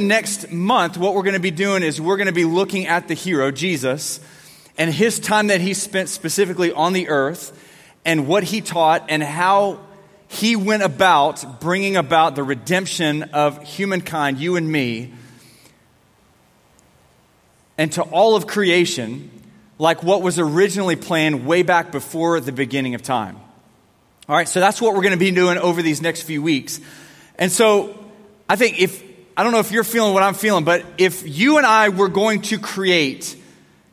the 0.00 0.06
next 0.06 0.50
month, 0.50 0.96
what 0.96 1.14
we're 1.14 1.22
going 1.22 1.34
to 1.34 1.40
be 1.40 1.50
doing 1.50 1.82
is 1.82 2.00
we're 2.00 2.16
going 2.16 2.26
to 2.26 2.32
be 2.32 2.44
looking 2.44 2.86
at 2.86 3.06
the 3.06 3.14
hero, 3.14 3.50
Jesus, 3.50 4.20
and 4.78 4.92
his 4.92 5.20
time 5.20 5.48
that 5.48 5.60
he 5.60 5.74
spent 5.74 6.08
specifically 6.08 6.72
on 6.72 6.92
the 6.92 7.08
earth, 7.08 7.56
and 8.04 8.26
what 8.26 8.42
he 8.44 8.62
taught, 8.62 9.04
and 9.10 9.22
how 9.22 9.78
he 10.28 10.56
went 10.56 10.82
about 10.82 11.60
bringing 11.60 11.96
about 11.96 12.34
the 12.34 12.42
redemption 12.42 13.24
of 13.34 13.62
humankind, 13.62 14.38
you 14.38 14.56
and 14.56 14.70
me, 14.70 15.12
and 17.76 17.92
to 17.92 18.02
all 18.02 18.36
of 18.36 18.46
creation, 18.46 19.30
like 19.78 20.02
what 20.02 20.22
was 20.22 20.38
originally 20.38 20.96
planned 20.96 21.46
way 21.46 21.62
back 21.62 21.92
before 21.92 22.40
the 22.40 22.52
beginning 22.52 22.94
of 22.94 23.02
time. 23.02 23.36
All 24.28 24.36
right, 24.36 24.48
so 24.48 24.60
that's 24.60 24.80
what 24.80 24.94
we're 24.94 25.02
going 25.02 25.12
to 25.12 25.18
be 25.18 25.30
doing 25.30 25.58
over 25.58 25.82
these 25.82 26.00
next 26.00 26.22
few 26.22 26.42
weeks. 26.42 26.80
And 27.38 27.52
so 27.52 27.98
I 28.48 28.56
think 28.56 28.80
if, 28.80 29.09
I 29.40 29.42
don't 29.42 29.52
know 29.52 29.60
if 29.60 29.72
you're 29.72 29.84
feeling 29.84 30.12
what 30.12 30.22
I'm 30.22 30.34
feeling, 30.34 30.64
but 30.64 30.84
if 30.98 31.26
you 31.26 31.56
and 31.56 31.64
I 31.64 31.88
were 31.88 32.10
going 32.10 32.42
to 32.42 32.58
create 32.58 33.34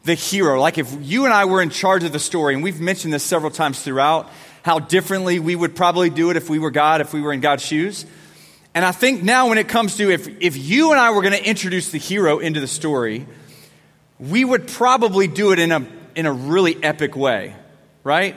the 0.04 0.14
hero, 0.14 0.60
like 0.60 0.78
if 0.78 0.94
you 1.00 1.24
and 1.24 1.34
I 1.34 1.46
were 1.46 1.62
in 1.62 1.70
charge 1.70 2.04
of 2.04 2.12
the 2.12 2.20
story, 2.20 2.54
and 2.54 2.62
we've 2.62 2.82
mentioned 2.82 3.14
this 3.14 3.24
several 3.24 3.50
times 3.50 3.82
throughout, 3.82 4.30
how 4.64 4.80
differently 4.80 5.40
we 5.40 5.56
would 5.56 5.74
probably 5.74 6.10
do 6.10 6.32
it 6.32 6.36
if 6.36 6.50
we 6.50 6.60
were 6.60 6.70
God, 6.70 7.00
if 7.00 7.14
we 7.14 7.22
were 7.22 7.32
in 7.32 7.40
God's 7.40 7.64
shoes. 7.64 8.06
And 8.76 8.84
I 8.84 8.92
think 8.92 9.24
now 9.24 9.48
when 9.48 9.58
it 9.58 9.70
comes 9.70 9.96
to 9.96 10.12
if, 10.12 10.28
if 10.42 10.58
you 10.58 10.92
and 10.92 11.00
I 11.00 11.12
were 11.12 11.22
going 11.22 11.34
to 11.42 11.50
introduce 11.50 11.92
the 11.92 11.98
hero 11.98 12.40
into 12.40 12.60
the 12.60 12.68
story, 12.68 13.26
we 14.20 14.44
would 14.44 14.68
probably 14.68 15.30
do 15.30 15.54
it 15.54 15.60
in 15.60 15.72
a, 15.72 15.88
in 16.14 16.26
a 16.26 16.34
really 16.34 16.76
epic 16.84 17.16
way, 17.16 17.56
right? 18.04 18.36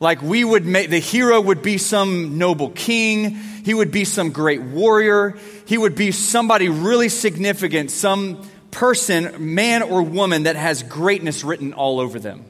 Like 0.00 0.22
we 0.22 0.42
would 0.42 0.66
make, 0.66 0.90
the 0.90 0.98
hero 0.98 1.40
would 1.40 1.62
be 1.62 1.78
some 1.78 2.36
noble 2.36 2.70
king. 2.70 3.38
He 3.64 3.74
would 3.74 3.90
be 3.90 4.04
some 4.04 4.30
great 4.30 4.60
warrior. 4.60 5.36
He 5.66 5.78
would 5.78 5.94
be 5.94 6.10
somebody 6.10 6.68
really 6.68 7.08
significant, 7.08 7.90
some 7.90 8.48
person, 8.70 9.54
man 9.54 9.82
or 9.82 10.02
woman 10.02 10.44
that 10.44 10.56
has 10.56 10.82
greatness 10.82 11.44
written 11.44 11.72
all 11.72 12.00
over 12.00 12.18
them. 12.18 12.44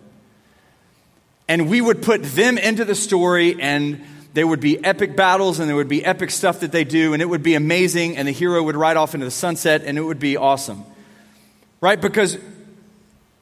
And 1.49 1.69
we 1.69 1.81
would 1.81 2.03
put 2.03 2.23
them 2.23 2.57
into 2.57 2.85
the 2.85 2.95
story 2.95 3.61
and 3.61 4.03
there 4.33 4.47
would 4.47 4.61
be 4.61 4.83
epic 4.83 5.15
battles 5.15 5.59
and 5.59 5.69
there 5.69 5.77
would 5.77 5.89
be 5.89 6.03
epic 6.03 6.31
stuff 6.31 6.61
that 6.61 6.73
they 6.73 6.85
do 6.85 7.13
and 7.13 7.21
it 7.21 7.29
would 7.29 7.43
be 7.43 7.55
amazing 7.55 8.17
and 8.17 8.27
the 8.27 8.33
hero 8.33 8.63
would 8.63 8.77
ride 8.77 8.97
off 8.97 9.13
into 9.13 9.27
the 9.27 9.31
sunset 9.31 9.83
and 9.85 9.99
it 9.99 10.03
would 10.03 10.21
be 10.21 10.39
awesome. 10.39 10.85
Right? 11.83 12.01
Because 12.01 12.39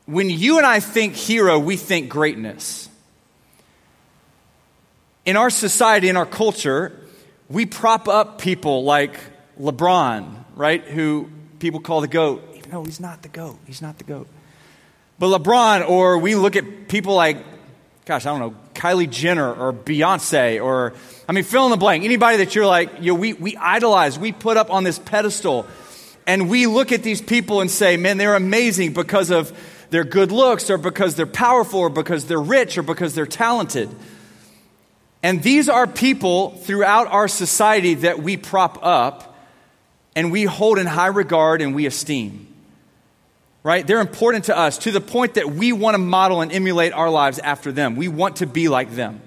when 0.06 0.28
you 0.28 0.56
and 0.56 0.66
I 0.66 0.80
think 0.80 1.14
hero, 1.14 1.58
we 1.58 1.76
think 1.76 2.08
greatness. 2.08 2.88
In 5.24 5.36
our 5.36 5.50
society, 5.50 6.08
in 6.08 6.16
our 6.16 6.26
culture, 6.26 6.98
we 7.50 7.66
prop 7.66 8.08
up 8.08 8.40
people 8.40 8.84
like 8.84 9.18
LeBron, 9.60 10.44
right? 10.54 10.82
Who 10.84 11.28
people 11.58 11.80
call 11.80 12.00
the 12.00 12.08
GOAT. 12.08 12.68
No, 12.72 12.84
he's 12.84 13.00
not 13.00 13.22
the 13.22 13.28
GOAT, 13.28 13.58
he's 13.66 13.82
not 13.82 13.98
the 13.98 14.04
GOAT. 14.04 14.28
But 15.18 15.38
LeBron, 15.38 15.86
or 15.88 16.18
we 16.18 16.34
look 16.36 16.56
at 16.56 16.88
people 16.88 17.14
like, 17.14 17.44
gosh, 18.06 18.24
I 18.24 18.30
don't 18.30 18.38
know, 18.38 18.56
Kylie 18.74 19.10
Jenner 19.10 19.52
or 19.52 19.72
Beyonce, 19.72 20.64
or, 20.64 20.94
I 21.28 21.32
mean, 21.32 21.44
fill 21.44 21.66
in 21.66 21.70
the 21.72 21.76
blank. 21.76 22.04
Anybody 22.04 22.38
that 22.38 22.54
you're 22.54 22.66
like, 22.66 23.00
you 23.00 23.12
know, 23.12 23.18
we, 23.18 23.34
we 23.34 23.56
idolize, 23.56 24.18
we 24.18 24.32
put 24.32 24.56
up 24.56 24.70
on 24.70 24.84
this 24.84 24.98
pedestal, 24.98 25.66
and 26.26 26.48
we 26.48 26.66
look 26.66 26.92
at 26.92 27.02
these 27.02 27.20
people 27.20 27.60
and 27.60 27.70
say, 27.70 27.96
man, 27.96 28.16
they're 28.16 28.36
amazing 28.36 28.94
because 28.94 29.30
of 29.30 29.52
their 29.90 30.04
good 30.04 30.30
looks 30.30 30.70
or 30.70 30.78
because 30.78 31.16
they're 31.16 31.26
powerful 31.26 31.80
or 31.80 31.90
because 31.90 32.26
they're 32.26 32.40
rich 32.40 32.78
or 32.78 32.82
because 32.82 33.14
they're 33.14 33.26
talented. 33.26 33.90
And 35.22 35.42
these 35.42 35.68
are 35.68 35.86
people 35.86 36.50
throughout 36.50 37.06
our 37.08 37.28
society 37.28 37.94
that 37.94 38.22
we 38.22 38.36
prop 38.36 38.78
up 38.84 39.36
and 40.16 40.32
we 40.32 40.44
hold 40.44 40.78
in 40.78 40.86
high 40.86 41.08
regard 41.08 41.60
and 41.60 41.74
we 41.74 41.86
esteem. 41.86 42.46
Right? 43.62 43.86
They're 43.86 44.00
important 44.00 44.46
to 44.46 44.56
us 44.56 44.78
to 44.78 44.90
the 44.90 45.02
point 45.02 45.34
that 45.34 45.50
we 45.50 45.72
want 45.72 45.94
to 45.94 45.98
model 45.98 46.40
and 46.40 46.50
emulate 46.50 46.94
our 46.94 47.10
lives 47.10 47.38
after 47.38 47.70
them. 47.70 47.96
We 47.96 48.08
want 48.08 48.36
to 48.36 48.46
be 48.46 48.68
like 48.68 48.92
them. 48.92 49.20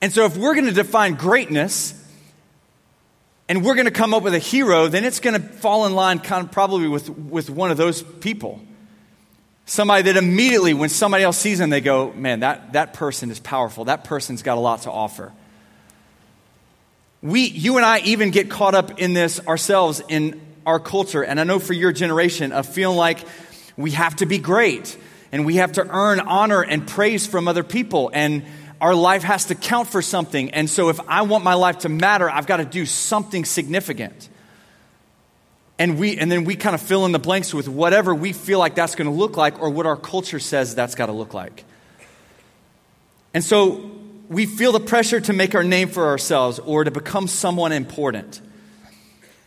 And 0.00 0.12
so, 0.12 0.24
if 0.24 0.36
we're 0.36 0.54
going 0.54 0.66
to 0.66 0.72
define 0.72 1.14
greatness 1.14 1.92
and 3.48 3.62
we're 3.62 3.74
going 3.74 3.86
to 3.86 3.90
come 3.90 4.14
up 4.14 4.22
with 4.22 4.34
a 4.34 4.38
hero, 4.38 4.88
then 4.88 5.04
it's 5.04 5.20
going 5.20 5.40
to 5.40 5.46
fall 5.46 5.84
in 5.84 5.94
line 5.94 6.20
kind 6.20 6.46
of 6.46 6.52
probably 6.52 6.88
with, 6.88 7.10
with 7.10 7.50
one 7.50 7.70
of 7.70 7.76
those 7.76 8.02
people. 8.02 8.60
Somebody 9.68 10.04
that 10.04 10.16
immediately, 10.16 10.72
when 10.72 10.88
somebody 10.88 11.24
else 11.24 11.36
sees 11.36 11.58
them, 11.58 11.68
they 11.68 11.82
go, 11.82 12.10
man, 12.14 12.40
that, 12.40 12.72
that 12.72 12.94
person 12.94 13.30
is 13.30 13.38
powerful. 13.38 13.84
That 13.84 14.02
person's 14.02 14.42
got 14.42 14.56
a 14.56 14.60
lot 14.62 14.82
to 14.82 14.90
offer. 14.90 15.30
We, 17.20 17.42
you 17.42 17.76
and 17.76 17.84
I 17.84 17.98
even 17.98 18.30
get 18.30 18.48
caught 18.48 18.74
up 18.74 18.98
in 18.98 19.12
this 19.12 19.46
ourselves 19.46 20.00
in 20.08 20.40
our 20.64 20.80
culture. 20.80 21.22
And 21.22 21.38
I 21.38 21.44
know 21.44 21.58
for 21.58 21.74
your 21.74 21.92
generation 21.92 22.52
of 22.52 22.66
feeling 22.66 22.96
like 22.96 23.18
we 23.76 23.90
have 23.90 24.16
to 24.16 24.26
be 24.26 24.38
great 24.38 24.96
and 25.32 25.44
we 25.44 25.56
have 25.56 25.72
to 25.72 25.86
earn 25.86 26.20
honor 26.20 26.62
and 26.62 26.88
praise 26.88 27.26
from 27.26 27.46
other 27.46 27.62
people. 27.62 28.10
And 28.14 28.44
our 28.80 28.94
life 28.94 29.22
has 29.22 29.44
to 29.46 29.54
count 29.54 29.88
for 29.88 30.00
something. 30.00 30.52
And 30.52 30.70
so 30.70 30.88
if 30.88 30.98
I 31.06 31.22
want 31.22 31.44
my 31.44 31.54
life 31.54 31.80
to 31.80 31.90
matter, 31.90 32.30
I've 32.30 32.46
got 32.46 32.56
to 32.56 32.64
do 32.64 32.86
something 32.86 33.44
significant 33.44 34.30
and 35.78 35.98
we 35.98 36.16
and 36.16 36.30
then 36.30 36.44
we 36.44 36.56
kind 36.56 36.74
of 36.74 36.82
fill 36.82 37.06
in 37.06 37.12
the 37.12 37.18
blanks 37.18 37.54
with 37.54 37.68
whatever 37.68 38.14
we 38.14 38.32
feel 38.32 38.58
like 38.58 38.74
that's 38.74 38.94
going 38.94 39.08
to 39.08 39.16
look 39.16 39.36
like 39.36 39.60
or 39.60 39.70
what 39.70 39.86
our 39.86 39.96
culture 39.96 40.40
says 40.40 40.74
that's 40.74 40.94
got 40.94 41.06
to 41.06 41.12
look 41.12 41.34
like. 41.34 41.64
And 43.32 43.44
so 43.44 43.90
we 44.28 44.46
feel 44.46 44.72
the 44.72 44.80
pressure 44.80 45.20
to 45.20 45.32
make 45.32 45.54
our 45.54 45.62
name 45.62 45.88
for 45.88 46.06
ourselves 46.08 46.58
or 46.58 46.84
to 46.84 46.90
become 46.90 47.28
someone 47.28 47.72
important. 47.72 48.40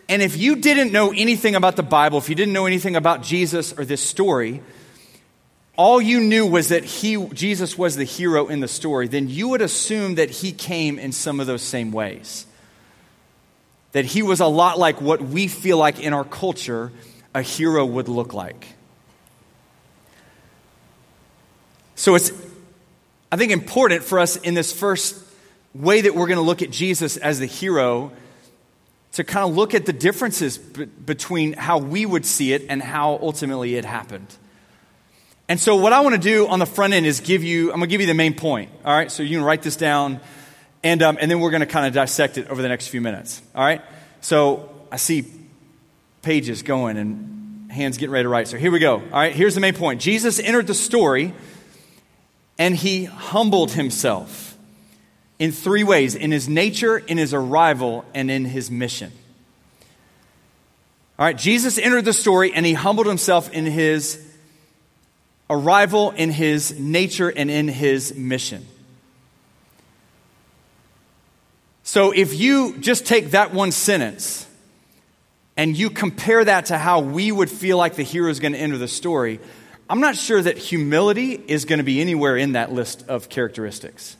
And 0.07 0.21
if 0.21 0.37
you 0.37 0.55
didn't 0.55 0.91
know 0.91 1.11
anything 1.11 1.55
about 1.55 1.75
the 1.75 1.83
bible 1.83 2.17
if 2.17 2.29
you 2.29 2.35
didn't 2.35 2.53
know 2.53 2.65
anything 2.65 2.95
about 2.95 3.23
jesus 3.23 3.73
or 3.77 3.85
this 3.85 4.01
story 4.01 4.61
all 5.77 6.01
you 6.01 6.19
knew 6.19 6.45
was 6.45 6.67
that 6.67 6.83
he 6.83 7.25
jesus 7.27 7.77
was 7.77 7.95
the 7.95 8.03
hero 8.03 8.47
in 8.47 8.59
the 8.59 8.67
story 8.67 9.07
then 9.07 9.29
you 9.29 9.47
would 9.47 9.61
assume 9.61 10.15
that 10.15 10.29
he 10.29 10.51
came 10.51 10.99
in 10.99 11.13
some 11.13 11.39
of 11.39 11.47
those 11.47 11.61
same 11.61 11.93
ways 11.93 12.45
that 13.91 14.05
he 14.05 14.23
was 14.23 14.39
a 14.39 14.45
lot 14.45 14.79
like 14.79 15.01
what 15.01 15.21
we 15.21 15.47
feel 15.47 15.77
like 15.77 15.99
in 15.99 16.13
our 16.13 16.23
culture 16.23 16.91
a 17.33 17.41
hero 17.41 17.85
would 17.85 18.07
look 18.07 18.33
like. 18.33 18.67
So 21.95 22.15
it's, 22.15 22.31
I 23.31 23.37
think, 23.37 23.51
important 23.51 24.03
for 24.03 24.19
us 24.19 24.35
in 24.35 24.53
this 24.53 24.73
first 24.73 25.15
way 25.73 26.01
that 26.01 26.15
we're 26.15 26.27
going 26.27 26.37
to 26.37 26.43
look 26.43 26.61
at 26.61 26.71
Jesus 26.71 27.17
as 27.17 27.39
the 27.39 27.45
hero 27.45 28.11
to 29.13 29.23
kind 29.23 29.47
of 29.47 29.55
look 29.55 29.73
at 29.73 29.85
the 29.85 29.93
differences 29.93 30.57
b- 30.57 30.85
between 30.85 31.53
how 31.53 31.77
we 31.77 32.05
would 32.05 32.25
see 32.25 32.53
it 32.53 32.65
and 32.69 32.81
how 32.81 33.19
ultimately 33.21 33.75
it 33.75 33.85
happened. 33.85 34.27
And 35.47 35.59
so, 35.59 35.75
what 35.75 35.91
I 35.91 35.99
want 35.99 36.15
to 36.15 36.21
do 36.21 36.47
on 36.47 36.59
the 36.59 36.65
front 36.65 36.93
end 36.93 37.05
is 37.05 37.19
give 37.19 37.43
you, 37.43 37.71
I'm 37.71 37.79
going 37.79 37.89
to 37.89 37.93
give 37.93 38.01
you 38.01 38.07
the 38.07 38.13
main 38.13 38.33
point. 38.33 38.71
All 38.85 38.95
right, 38.95 39.11
so 39.11 39.21
you 39.21 39.37
can 39.37 39.45
write 39.45 39.61
this 39.61 39.75
down. 39.75 40.21
And, 40.83 41.01
um, 41.01 41.17
and 41.21 41.29
then 41.29 41.39
we're 41.39 41.51
going 41.51 41.61
to 41.61 41.67
kind 41.67 41.85
of 41.85 41.93
dissect 41.93 42.37
it 42.37 42.47
over 42.49 42.61
the 42.61 42.69
next 42.69 42.87
few 42.87 43.01
minutes. 43.01 43.41
All 43.53 43.63
right? 43.63 43.81
So 44.21 44.73
I 44.91 44.97
see 44.97 45.25
pages 46.21 46.63
going 46.63 46.97
and 46.97 47.71
hands 47.71 47.97
getting 47.97 48.11
ready 48.11 48.23
to 48.23 48.29
write. 48.29 48.47
So 48.47 48.57
here 48.57 48.71
we 48.71 48.79
go. 48.79 48.95
All 48.95 49.01
right, 49.01 49.33
here's 49.33 49.55
the 49.55 49.61
main 49.61 49.73
point 49.73 50.01
Jesus 50.01 50.39
entered 50.39 50.67
the 50.67 50.73
story 50.73 51.33
and 52.57 52.75
he 52.75 53.05
humbled 53.05 53.71
himself 53.71 54.57
in 55.39 55.51
three 55.51 55.83
ways 55.83 56.13
in 56.13 56.31
his 56.31 56.47
nature, 56.47 56.97
in 56.97 57.17
his 57.17 57.33
arrival, 57.33 58.05
and 58.13 58.29
in 58.29 58.45
his 58.45 58.69
mission. 58.69 59.11
All 61.17 61.25
right, 61.25 61.37
Jesus 61.37 61.77
entered 61.77 62.05
the 62.05 62.13
story 62.13 62.53
and 62.53 62.65
he 62.65 62.73
humbled 62.73 63.07
himself 63.07 63.51
in 63.51 63.65
his 63.65 64.23
arrival, 65.49 66.11
in 66.11 66.29
his 66.29 66.79
nature, 66.79 67.29
and 67.29 67.49
in 67.49 67.67
his 67.67 68.15
mission. 68.15 68.67
So 71.91 72.11
if 72.11 72.39
you 72.39 72.77
just 72.77 73.05
take 73.05 73.31
that 73.31 73.53
one 73.53 73.73
sentence 73.73 74.47
and 75.57 75.75
you 75.75 75.89
compare 75.89 76.41
that 76.41 76.67
to 76.67 76.77
how 76.77 77.01
we 77.01 77.33
would 77.33 77.49
feel 77.49 77.77
like 77.77 77.95
the 77.95 78.03
hero 78.03 78.31
is 78.31 78.39
going 78.39 78.53
to 78.53 78.57
enter 78.57 78.77
the 78.77 78.87
story, 78.87 79.41
I'm 79.89 79.99
not 79.99 80.15
sure 80.15 80.41
that 80.41 80.57
humility 80.57 81.33
is 81.33 81.65
going 81.65 81.79
to 81.79 81.83
be 81.83 81.99
anywhere 81.99 82.37
in 82.37 82.53
that 82.53 82.71
list 82.71 83.03
of 83.09 83.27
characteristics. 83.27 84.15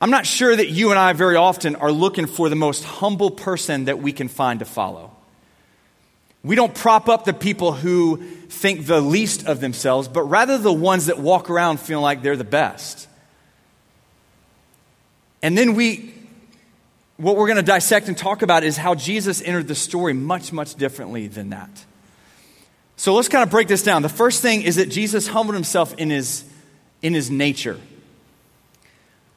I'm 0.00 0.08
not 0.08 0.24
sure 0.24 0.56
that 0.56 0.70
you 0.70 0.88
and 0.88 0.98
I 0.98 1.12
very 1.12 1.36
often 1.36 1.76
are 1.76 1.92
looking 1.92 2.26
for 2.26 2.48
the 2.48 2.56
most 2.56 2.82
humble 2.82 3.30
person 3.30 3.84
that 3.84 3.98
we 3.98 4.10
can 4.10 4.28
find 4.28 4.60
to 4.60 4.64
follow. 4.64 5.14
We 6.42 6.56
don't 6.56 6.74
prop 6.74 7.10
up 7.10 7.26
the 7.26 7.34
people 7.34 7.72
who 7.72 8.16
think 8.48 8.86
the 8.86 9.02
least 9.02 9.46
of 9.46 9.60
themselves, 9.60 10.08
but 10.08 10.22
rather 10.22 10.56
the 10.56 10.72
ones 10.72 11.06
that 11.06 11.18
walk 11.18 11.50
around 11.50 11.78
feeling 11.78 12.02
like 12.02 12.22
they're 12.22 12.36
the 12.38 12.42
best. 12.42 13.06
And 15.42 15.58
then 15.58 15.74
we 15.74 16.14
what 17.16 17.36
we're 17.36 17.46
going 17.46 17.56
to 17.56 17.62
dissect 17.62 18.08
and 18.08 18.16
talk 18.16 18.42
about 18.42 18.64
is 18.64 18.76
how 18.76 18.94
Jesus 18.94 19.42
entered 19.42 19.68
the 19.68 19.74
story 19.74 20.12
much, 20.12 20.52
much 20.52 20.74
differently 20.74 21.28
than 21.28 21.50
that. 21.50 21.84
So 22.96 23.14
let's 23.14 23.28
kind 23.28 23.42
of 23.42 23.50
break 23.50 23.68
this 23.68 23.82
down. 23.82 24.02
The 24.02 24.08
first 24.08 24.42
thing 24.42 24.62
is 24.62 24.76
that 24.76 24.88
Jesus 24.88 25.26
humbled 25.26 25.54
himself 25.54 25.94
in 25.98 26.10
his, 26.10 26.44
in 27.02 27.14
his 27.14 27.30
nature. 27.30 27.78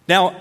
Now, 0.07 0.36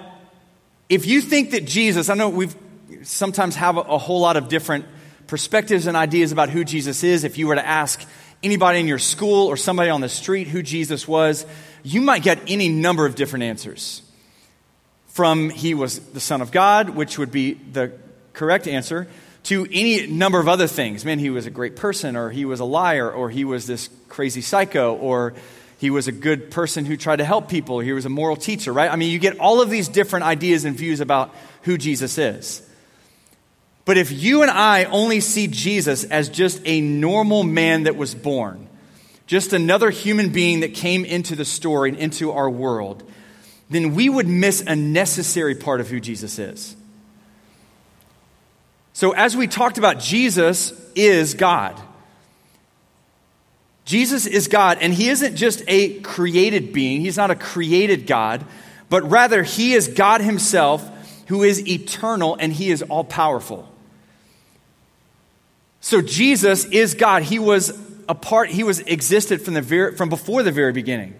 if 0.88 1.06
you 1.06 1.20
think 1.20 1.52
that 1.52 1.64
Jesus, 1.64 2.08
I 2.08 2.14
know 2.14 2.28
we've 2.28 2.54
sometimes 3.02 3.56
have 3.56 3.76
a, 3.76 3.80
a 3.80 3.98
whole 3.98 4.20
lot 4.20 4.36
of 4.36 4.48
different 4.48 4.84
perspectives 5.26 5.86
and 5.86 5.96
ideas 5.96 6.32
about 6.32 6.50
who 6.50 6.64
Jesus 6.64 7.02
is. 7.02 7.24
If 7.24 7.38
you 7.38 7.46
were 7.46 7.54
to 7.54 7.66
ask 7.66 8.06
anybody 8.42 8.78
in 8.78 8.86
your 8.86 8.98
school 8.98 9.46
or 9.46 9.56
somebody 9.56 9.90
on 9.90 10.00
the 10.00 10.08
street 10.08 10.48
who 10.48 10.62
Jesus 10.62 11.08
was, 11.08 11.46
you 11.82 12.00
might 12.00 12.22
get 12.22 12.38
any 12.46 12.68
number 12.68 13.06
of 13.06 13.14
different 13.14 13.44
answers. 13.44 14.02
From 15.14 15.50
he 15.50 15.74
was 15.74 16.00
the 16.00 16.18
Son 16.18 16.42
of 16.42 16.50
God, 16.50 16.90
which 16.90 17.18
would 17.18 17.30
be 17.30 17.54
the 17.54 17.92
correct 18.32 18.66
answer, 18.66 19.06
to 19.44 19.64
any 19.70 20.08
number 20.08 20.40
of 20.40 20.48
other 20.48 20.66
things. 20.66 21.04
Man, 21.04 21.20
he 21.20 21.30
was 21.30 21.46
a 21.46 21.50
great 21.50 21.76
person, 21.76 22.16
or 22.16 22.30
he 22.30 22.44
was 22.44 22.58
a 22.58 22.64
liar, 22.64 23.08
or 23.08 23.30
he 23.30 23.44
was 23.44 23.68
this 23.68 23.88
crazy 24.08 24.40
psycho, 24.40 24.96
or 24.96 25.34
he 25.78 25.88
was 25.88 26.08
a 26.08 26.12
good 26.12 26.50
person 26.50 26.84
who 26.84 26.96
tried 26.96 27.16
to 27.16 27.24
help 27.24 27.48
people, 27.48 27.78
he 27.78 27.92
was 27.92 28.06
a 28.06 28.08
moral 28.08 28.34
teacher, 28.34 28.72
right? 28.72 28.90
I 28.90 28.96
mean, 28.96 29.12
you 29.12 29.20
get 29.20 29.38
all 29.38 29.60
of 29.60 29.70
these 29.70 29.86
different 29.86 30.24
ideas 30.24 30.64
and 30.64 30.76
views 30.76 30.98
about 30.98 31.32
who 31.62 31.78
Jesus 31.78 32.18
is. 32.18 32.68
But 33.84 33.96
if 33.96 34.10
you 34.10 34.42
and 34.42 34.50
I 34.50 34.84
only 34.86 35.20
see 35.20 35.46
Jesus 35.46 36.02
as 36.02 36.28
just 36.28 36.60
a 36.64 36.80
normal 36.80 37.44
man 37.44 37.84
that 37.84 37.94
was 37.94 38.16
born, 38.16 38.66
just 39.28 39.52
another 39.52 39.90
human 39.90 40.30
being 40.30 40.60
that 40.60 40.74
came 40.74 41.04
into 41.04 41.36
the 41.36 41.44
story 41.44 41.90
and 41.90 41.98
into 41.98 42.32
our 42.32 42.50
world, 42.50 43.08
then 43.74 43.94
we 43.94 44.08
would 44.08 44.28
miss 44.28 44.62
a 44.64 44.76
necessary 44.76 45.54
part 45.54 45.80
of 45.80 45.88
who 45.88 45.98
Jesus 45.98 46.38
is. 46.38 46.76
So, 48.92 49.10
as 49.10 49.36
we 49.36 49.48
talked 49.48 49.78
about, 49.78 49.98
Jesus 49.98 50.72
is 50.94 51.34
God. 51.34 51.80
Jesus 53.84 54.26
is 54.26 54.46
God, 54.46 54.78
and 54.80 54.94
He 54.94 55.08
isn't 55.08 55.34
just 55.34 55.64
a 55.66 55.98
created 56.00 56.72
being, 56.72 57.00
He's 57.00 57.16
not 57.16 57.32
a 57.32 57.34
created 57.34 58.06
God, 58.06 58.44
but 58.88 59.02
rather 59.10 59.42
He 59.42 59.72
is 59.72 59.88
God 59.88 60.20
Himself 60.20 60.88
who 61.26 61.42
is 61.42 61.66
eternal 61.66 62.36
and 62.38 62.52
He 62.52 62.70
is 62.70 62.82
all 62.82 63.02
powerful. 63.02 63.68
So, 65.80 66.00
Jesus 66.00 66.64
is 66.66 66.94
God. 66.94 67.24
He 67.24 67.40
was 67.40 67.76
a 68.08 68.14
part, 68.14 68.50
He 68.50 68.62
was 68.62 68.78
existed 68.80 69.42
from, 69.42 69.54
the 69.54 69.62
very, 69.62 69.96
from 69.96 70.08
before 70.08 70.44
the 70.44 70.52
very 70.52 70.72
beginning. 70.72 71.14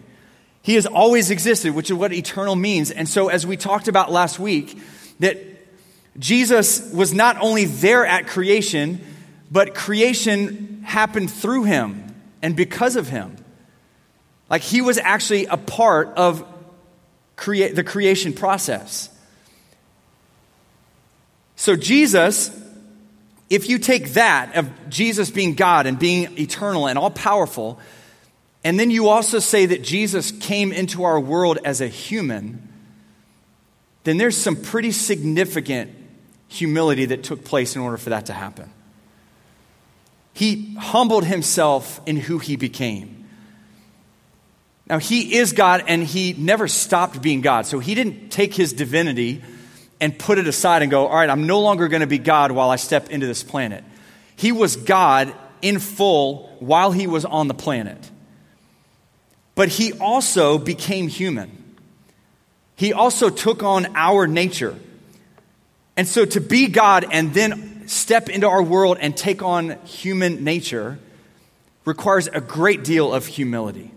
He 0.64 0.76
has 0.76 0.86
always 0.86 1.30
existed, 1.30 1.74
which 1.74 1.90
is 1.90 1.94
what 1.94 2.14
eternal 2.14 2.56
means. 2.56 2.90
And 2.90 3.06
so, 3.06 3.28
as 3.28 3.46
we 3.46 3.58
talked 3.58 3.86
about 3.86 4.10
last 4.10 4.38
week, 4.38 4.78
that 5.20 5.36
Jesus 6.18 6.90
was 6.90 7.12
not 7.12 7.36
only 7.38 7.66
there 7.66 8.06
at 8.06 8.26
creation, 8.26 8.98
but 9.50 9.74
creation 9.74 10.80
happened 10.82 11.30
through 11.30 11.64
him 11.64 12.14
and 12.40 12.56
because 12.56 12.96
of 12.96 13.10
him. 13.10 13.36
Like 14.48 14.62
he 14.62 14.80
was 14.80 14.96
actually 14.96 15.44
a 15.44 15.58
part 15.58 16.08
of 16.16 16.42
crea- 17.36 17.72
the 17.72 17.84
creation 17.84 18.32
process. 18.32 19.10
So, 21.56 21.76
Jesus, 21.76 22.50
if 23.50 23.68
you 23.68 23.78
take 23.78 24.14
that 24.14 24.56
of 24.56 24.70
Jesus 24.88 25.30
being 25.30 25.56
God 25.56 25.84
and 25.84 25.98
being 25.98 26.38
eternal 26.38 26.88
and 26.88 26.98
all 26.98 27.10
powerful, 27.10 27.78
and 28.64 28.80
then 28.80 28.90
you 28.90 29.08
also 29.08 29.38
say 29.38 29.66
that 29.66 29.82
Jesus 29.82 30.32
came 30.32 30.72
into 30.72 31.04
our 31.04 31.20
world 31.20 31.58
as 31.64 31.82
a 31.82 31.86
human, 31.86 32.66
then 34.04 34.16
there's 34.16 34.36
some 34.36 34.56
pretty 34.56 34.90
significant 34.90 35.92
humility 36.48 37.04
that 37.06 37.22
took 37.22 37.44
place 37.44 37.76
in 37.76 37.82
order 37.82 37.98
for 37.98 38.10
that 38.10 38.26
to 38.26 38.32
happen. 38.32 38.70
He 40.32 40.74
humbled 40.76 41.24
himself 41.26 42.00
in 42.06 42.16
who 42.16 42.38
he 42.38 42.56
became. 42.56 43.28
Now, 44.86 44.98
he 44.98 45.36
is 45.36 45.52
God 45.52 45.84
and 45.86 46.02
he 46.02 46.32
never 46.32 46.66
stopped 46.66 47.22
being 47.22 47.40
God. 47.40 47.66
So 47.66 47.78
he 47.78 47.94
didn't 47.94 48.30
take 48.30 48.54
his 48.54 48.72
divinity 48.72 49.42
and 50.00 50.18
put 50.18 50.38
it 50.38 50.46
aside 50.46 50.82
and 50.82 50.90
go, 50.90 51.06
all 51.06 51.16
right, 51.16 51.30
I'm 51.30 51.46
no 51.46 51.60
longer 51.60 51.88
going 51.88 52.00
to 52.00 52.06
be 52.06 52.18
God 52.18 52.50
while 52.50 52.70
I 52.70 52.76
step 52.76 53.10
into 53.10 53.26
this 53.26 53.42
planet. 53.42 53.84
He 54.36 54.52
was 54.52 54.76
God 54.76 55.34
in 55.62 55.78
full 55.78 56.48
while 56.58 56.92
he 56.92 57.06
was 57.06 57.24
on 57.24 57.48
the 57.48 57.54
planet. 57.54 58.10
But 59.54 59.68
he 59.68 59.92
also 59.92 60.58
became 60.58 61.08
human. 61.08 61.50
He 62.76 62.92
also 62.92 63.30
took 63.30 63.62
on 63.62 63.86
our 63.94 64.26
nature. 64.26 64.76
And 65.96 66.08
so 66.08 66.24
to 66.24 66.40
be 66.40 66.66
God 66.68 67.06
and 67.10 67.32
then 67.32 67.86
step 67.86 68.28
into 68.28 68.48
our 68.48 68.62
world 68.62 68.98
and 69.00 69.16
take 69.16 69.42
on 69.42 69.78
human 69.84 70.42
nature 70.42 70.98
requires 71.84 72.26
a 72.26 72.40
great 72.40 72.82
deal 72.82 73.12
of 73.12 73.26
humility. 73.26 73.90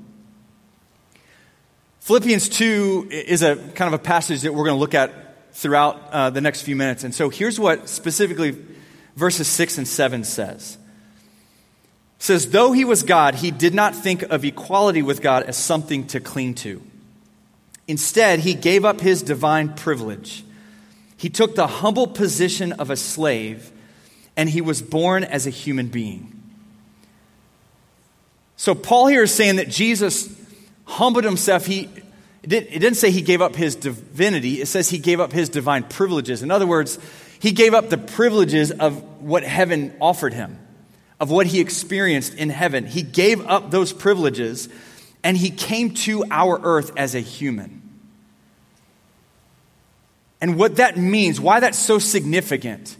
Philippians 2.01 2.49
2 2.49 3.09
is 3.11 3.41
a 3.41 3.55
kind 3.55 3.93
of 3.93 3.99
a 3.99 4.03
passage 4.03 4.41
that 4.41 4.53
we're 4.53 4.65
going 4.65 4.75
to 4.75 4.79
look 4.79 4.93
at 4.93 5.53
throughout 5.53 6.01
uh, 6.11 6.29
the 6.29 6.41
next 6.41 6.61
few 6.61 6.75
minutes. 6.75 7.03
And 7.03 7.13
so 7.13 7.29
here's 7.29 7.59
what 7.59 7.89
specifically 7.89 8.55
verses 9.15 9.47
6 9.47 9.79
and 9.79 9.87
7 9.87 10.23
says. 10.23 10.77
It 12.19 12.23
says, 12.23 12.49
Though 12.49 12.71
he 12.71 12.85
was 12.85 13.03
God, 13.03 13.35
he 13.35 13.51
did 13.51 13.73
not 13.73 13.95
think 13.95 14.23
of 14.23 14.43
equality 14.43 15.01
with 15.01 15.21
God 15.21 15.43
as 15.43 15.57
something 15.57 16.07
to 16.07 16.19
cling 16.19 16.55
to. 16.55 16.81
Instead, 17.87 18.39
he 18.39 18.53
gave 18.53 18.83
up 18.83 18.99
his 18.99 19.21
divine 19.21 19.73
privilege. 19.73 20.43
He 21.15 21.29
took 21.29 21.55
the 21.55 21.67
humble 21.67 22.07
position 22.07 22.73
of 22.73 22.89
a 22.89 22.95
slave 22.95 23.71
and 24.35 24.47
he 24.47 24.61
was 24.61 24.81
born 24.81 25.23
as 25.23 25.47
a 25.47 25.49
human 25.49 25.87
being. 25.87 26.33
So, 28.55 28.75
Paul 28.75 29.07
here 29.07 29.23
is 29.23 29.33
saying 29.33 29.57
that 29.57 29.69
Jesus 29.69 30.29
humbled 30.85 31.23
himself. 31.23 31.65
He, 31.65 31.89
it, 32.43 32.49
didn't 32.49 32.95
say 32.95 33.11
he 33.11 33.21
gave 33.21 33.41
up 33.41 33.55
his 33.55 33.75
divinity, 33.75 34.61
it 34.61 34.67
says 34.67 34.89
he 34.89 34.99
gave 34.99 35.19
up 35.19 35.31
his 35.31 35.49
divine 35.49 35.83
privileges. 35.83 36.43
In 36.43 36.51
other 36.51 36.67
words, 36.67 36.99
he 37.39 37.51
gave 37.51 37.73
up 37.73 37.89
the 37.89 37.97
privileges 37.97 38.71
of 38.71 39.21
what 39.21 39.43
heaven 39.43 39.95
offered 40.01 40.33
him, 40.33 40.59
of 41.19 41.31
what 41.31 41.47
he 41.47 41.59
experienced 41.59 42.33
in 42.35 42.49
heaven. 42.49 42.85
He 42.85 43.01
gave 43.01 43.45
up 43.47 43.71
those 43.71 43.91
privileges 43.93 44.69
and 45.23 45.35
he 45.35 45.49
came 45.49 45.93
to 45.93 46.23
our 46.29 46.59
earth 46.63 46.91
as 46.95 47.15
a 47.15 47.19
human. 47.19 47.81
And 50.39 50.57
what 50.57 50.75
that 50.75 50.97
means, 50.97 51.41
why 51.41 51.59
that's 51.59 51.79
so 51.79 51.97
significant, 51.97 52.95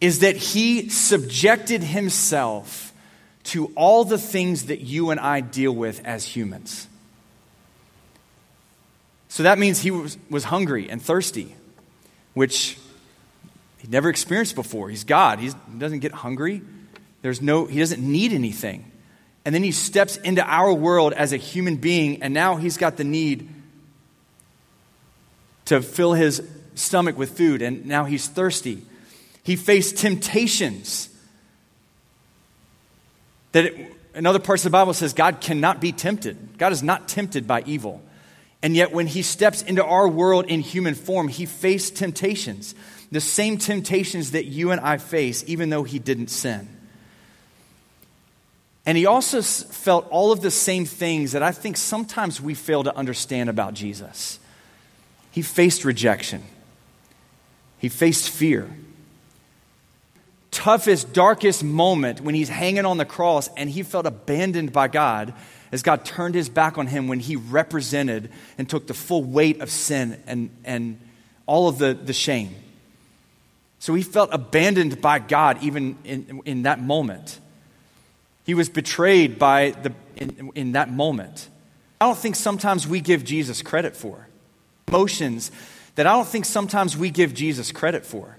is 0.00 0.20
that 0.20 0.36
he 0.36 0.88
subjected 0.88 1.82
himself 1.82 2.92
to 3.44 3.66
all 3.76 4.04
the 4.04 4.18
things 4.18 4.66
that 4.66 4.80
you 4.80 5.10
and 5.10 5.20
I 5.20 5.40
deal 5.40 5.72
with 5.72 6.04
as 6.04 6.24
humans. 6.24 6.88
So 9.28 9.44
that 9.44 9.58
means 9.58 9.80
he 9.80 9.92
was, 9.92 10.18
was 10.28 10.44
hungry 10.44 10.90
and 10.90 11.00
thirsty, 11.00 11.54
which 12.34 12.76
he'd 13.78 13.90
never 13.90 14.08
experienced 14.10 14.56
before. 14.56 14.90
He's 14.90 15.04
God. 15.04 15.38
He's, 15.38 15.54
he 15.72 15.78
doesn't 15.78 16.00
get 16.00 16.12
hungry. 16.12 16.62
There's 17.22 17.42
no, 17.42 17.66
he 17.66 17.78
doesn't 17.78 18.00
need 18.00 18.32
anything. 18.32 18.90
And 19.44 19.54
then 19.54 19.62
he 19.62 19.72
steps 19.72 20.16
into 20.16 20.44
our 20.44 20.72
world 20.72 21.12
as 21.12 21.32
a 21.32 21.36
human 21.36 21.76
being, 21.76 22.22
and 22.22 22.34
now 22.34 22.56
he's 22.56 22.76
got 22.76 22.96
the 22.96 23.04
need 23.04 23.48
to 25.66 25.80
fill 25.80 26.14
his 26.14 26.42
stomach 26.74 27.16
with 27.16 27.36
food, 27.36 27.62
and 27.62 27.86
now 27.86 28.04
he's 28.04 28.28
thirsty. 28.28 28.82
He 29.42 29.56
faced 29.56 29.98
temptations. 29.98 31.08
That 33.52 33.66
it, 33.66 33.96
in 34.14 34.26
other 34.26 34.38
parts 34.38 34.64
of 34.64 34.72
the 34.72 34.74
Bible 34.74 34.94
says 34.94 35.12
God 35.12 35.40
cannot 35.40 35.80
be 35.80 35.92
tempted. 35.92 36.58
God 36.58 36.72
is 36.72 36.82
not 36.82 37.08
tempted 37.08 37.46
by 37.46 37.62
evil. 37.66 38.02
And 38.62 38.76
yet, 38.76 38.92
when 38.92 39.06
he 39.06 39.22
steps 39.22 39.62
into 39.62 39.82
our 39.82 40.06
world 40.06 40.46
in 40.46 40.60
human 40.60 40.94
form, 40.94 41.28
he 41.28 41.46
faced 41.46 41.96
temptations. 41.96 42.74
The 43.10 43.20
same 43.20 43.56
temptations 43.56 44.32
that 44.32 44.44
you 44.44 44.70
and 44.70 44.80
I 44.80 44.98
face, 44.98 45.42
even 45.46 45.70
though 45.70 45.82
he 45.82 45.98
didn't 45.98 46.28
sin. 46.28 46.68
And 48.90 48.98
he 48.98 49.06
also 49.06 49.40
felt 49.40 50.08
all 50.10 50.32
of 50.32 50.40
the 50.40 50.50
same 50.50 50.84
things 50.84 51.30
that 51.30 51.44
I 51.44 51.52
think 51.52 51.76
sometimes 51.76 52.40
we 52.40 52.54
fail 52.54 52.82
to 52.82 52.96
understand 52.96 53.48
about 53.48 53.72
Jesus. 53.72 54.40
He 55.30 55.42
faced 55.42 55.84
rejection, 55.84 56.42
he 57.78 57.88
faced 57.88 58.28
fear 58.28 58.68
toughest, 60.50 61.12
darkest 61.12 61.62
moment 61.62 62.20
when 62.20 62.34
he's 62.34 62.48
hanging 62.48 62.84
on 62.84 62.96
the 62.96 63.04
cross 63.04 63.48
and 63.56 63.70
he 63.70 63.84
felt 63.84 64.04
abandoned 64.06 64.72
by 64.72 64.88
God 64.88 65.32
as 65.70 65.84
God 65.84 66.04
turned 66.04 66.34
his 66.34 66.48
back 66.48 66.76
on 66.76 66.88
him 66.88 67.06
when 67.06 67.20
he 67.20 67.36
represented 67.36 68.28
and 68.58 68.68
took 68.68 68.88
the 68.88 68.94
full 68.94 69.22
weight 69.22 69.60
of 69.60 69.70
sin 69.70 70.20
and, 70.26 70.50
and 70.64 71.00
all 71.46 71.68
of 71.68 71.78
the, 71.78 71.94
the 71.94 72.12
shame. 72.12 72.52
So 73.78 73.94
he 73.94 74.02
felt 74.02 74.30
abandoned 74.32 75.00
by 75.00 75.20
God 75.20 75.62
even 75.62 75.96
in, 76.04 76.42
in 76.44 76.62
that 76.64 76.82
moment. 76.82 77.38
He 78.50 78.54
was 78.54 78.68
betrayed 78.68 79.38
by 79.38 79.70
the, 79.70 79.92
in, 80.16 80.50
in 80.56 80.72
that 80.72 80.90
moment. 80.90 81.48
I 82.00 82.06
don't 82.06 82.18
think 82.18 82.34
sometimes 82.34 82.84
we 82.84 83.00
give 83.00 83.22
Jesus 83.22 83.62
credit 83.62 83.94
for. 83.94 84.26
Emotions 84.88 85.52
that 85.94 86.08
I 86.08 86.14
don't 86.14 86.26
think 86.26 86.44
sometimes 86.44 86.96
we 86.96 87.10
give 87.10 87.32
Jesus 87.32 87.70
credit 87.70 88.04
for. 88.04 88.38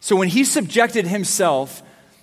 So 0.00 0.14
when 0.14 0.28
he 0.28 0.44
subjected 0.44 1.06
himself 1.06 1.82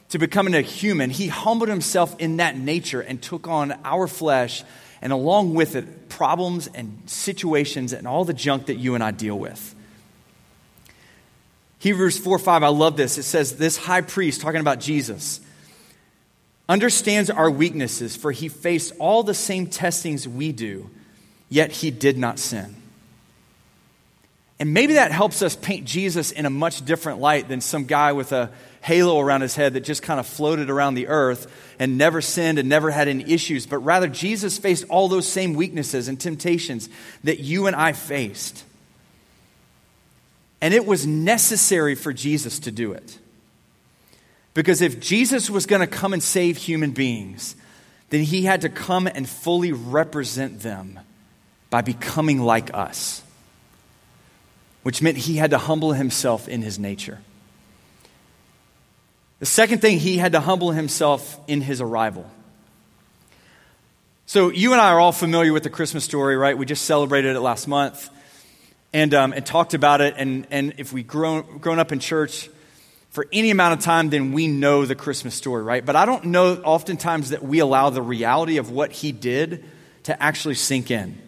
to 0.09 0.19
becoming 0.19 0.53
a 0.53 0.61
human, 0.61 1.09
he 1.09 1.27
humbled 1.27 1.69
himself 1.69 2.15
in 2.19 2.37
that 2.37 2.55
nature 2.55 3.01
and 3.01 3.19
took 3.19 3.47
on 3.47 3.71
our 3.83 4.05
flesh 4.05 4.63
and 5.01 5.11
along 5.11 5.55
with 5.55 5.75
it 5.75 6.07
problems 6.07 6.69
and 6.75 7.01
situations 7.07 7.93
and 7.93 8.07
all 8.07 8.25
the 8.25 8.33
junk 8.35 8.67
that 8.67 8.75
you 8.75 8.93
and 8.93 9.03
I 9.03 9.09
deal 9.09 9.39
with. 9.39 9.73
Hebrews 11.81 12.19
4 12.19 12.37
5, 12.37 12.61
I 12.61 12.67
love 12.67 12.95
this. 12.95 13.17
It 13.17 13.23
says, 13.23 13.57
This 13.57 13.75
high 13.75 14.01
priest, 14.01 14.39
talking 14.41 14.61
about 14.61 14.79
Jesus, 14.79 15.41
understands 16.69 17.31
our 17.31 17.49
weaknesses, 17.49 18.15
for 18.15 18.31
he 18.31 18.49
faced 18.49 18.93
all 18.99 19.23
the 19.23 19.33
same 19.33 19.65
testings 19.65 20.27
we 20.27 20.51
do, 20.51 20.91
yet 21.49 21.71
he 21.71 21.89
did 21.89 22.19
not 22.19 22.37
sin. 22.37 22.75
And 24.59 24.75
maybe 24.75 24.93
that 24.93 25.11
helps 25.11 25.41
us 25.41 25.55
paint 25.55 25.85
Jesus 25.85 26.31
in 26.31 26.45
a 26.45 26.51
much 26.51 26.85
different 26.85 27.19
light 27.19 27.47
than 27.47 27.61
some 27.61 27.85
guy 27.85 28.11
with 28.11 28.31
a 28.31 28.51
halo 28.81 29.19
around 29.19 29.41
his 29.41 29.55
head 29.55 29.73
that 29.73 29.79
just 29.79 30.03
kind 30.03 30.19
of 30.19 30.27
floated 30.27 30.69
around 30.69 30.93
the 30.93 31.07
earth 31.07 31.51
and 31.79 31.97
never 31.97 32.21
sinned 32.21 32.59
and 32.59 32.69
never 32.69 32.91
had 32.91 33.07
any 33.07 33.23
issues. 33.23 33.65
But 33.65 33.79
rather, 33.79 34.07
Jesus 34.07 34.59
faced 34.59 34.85
all 34.87 35.07
those 35.07 35.27
same 35.27 35.55
weaknesses 35.55 36.07
and 36.07 36.19
temptations 36.19 36.89
that 37.23 37.39
you 37.39 37.65
and 37.65 37.75
I 37.75 37.93
faced. 37.93 38.65
And 40.61 40.73
it 40.73 40.85
was 40.85 41.07
necessary 41.07 41.95
for 41.95 42.13
Jesus 42.13 42.59
to 42.59 42.71
do 42.71 42.93
it. 42.93 43.17
Because 44.53 44.81
if 44.81 44.99
Jesus 44.99 45.49
was 45.49 45.65
going 45.65 45.79
to 45.79 45.87
come 45.87 46.13
and 46.13 46.21
save 46.21 46.57
human 46.57 46.91
beings, 46.91 47.55
then 48.09 48.23
he 48.23 48.43
had 48.43 48.61
to 48.61 48.69
come 48.69 49.07
and 49.07 49.27
fully 49.27 49.71
represent 49.71 50.59
them 50.59 50.99
by 51.69 51.81
becoming 51.81 52.39
like 52.41 52.73
us, 52.73 53.23
which 54.83 55.01
meant 55.01 55.17
he 55.17 55.37
had 55.37 55.51
to 55.51 55.57
humble 55.57 55.93
himself 55.93 56.47
in 56.47 56.61
his 56.61 56.77
nature. 56.77 57.19
The 59.39 59.45
second 59.45 59.79
thing, 59.79 59.97
he 59.97 60.17
had 60.17 60.33
to 60.33 60.39
humble 60.39 60.71
himself 60.71 61.39
in 61.47 61.61
his 61.61 61.81
arrival. 61.81 62.29
So, 64.27 64.49
you 64.49 64.73
and 64.73 64.81
I 64.81 64.91
are 64.91 64.99
all 64.99 65.11
familiar 65.11 65.51
with 65.51 65.63
the 65.63 65.69
Christmas 65.69 66.03
story, 66.03 66.37
right? 66.37 66.57
We 66.57 66.65
just 66.65 66.85
celebrated 66.85 67.35
it 67.35 67.39
last 67.39 67.67
month 67.67 68.09
and, 68.93 69.13
um, 69.13 69.33
and 69.33 69.45
talked 69.45 69.73
about 69.73 70.01
it. 70.01 70.15
And, 70.17 70.47
and 70.51 70.73
if 70.77 70.93
we've 70.93 71.07
grown, 71.07 71.59
grown 71.59 71.79
up 71.79 71.91
in 71.91 71.99
church, 71.99 72.49
for 73.11 73.27
any 73.33 73.51
amount 73.51 73.77
of 73.77 73.83
time, 73.83 74.09
then 74.09 74.31
we 74.31 74.47
know 74.47 74.85
the 74.85 74.95
Christmas 74.95 75.35
story, 75.35 75.63
right? 75.63 75.85
But 75.85 75.97
I 75.97 76.05
don't 76.05 76.25
know 76.25 76.55
oftentimes 76.63 77.31
that 77.31 77.43
we 77.43 77.59
allow 77.59 77.89
the 77.89 78.01
reality 78.01 78.57
of 78.57 78.71
what 78.71 78.93
he 78.93 79.11
did 79.11 79.65
to 80.03 80.21
actually 80.21 80.55
sink 80.55 80.89
in. 80.89 81.21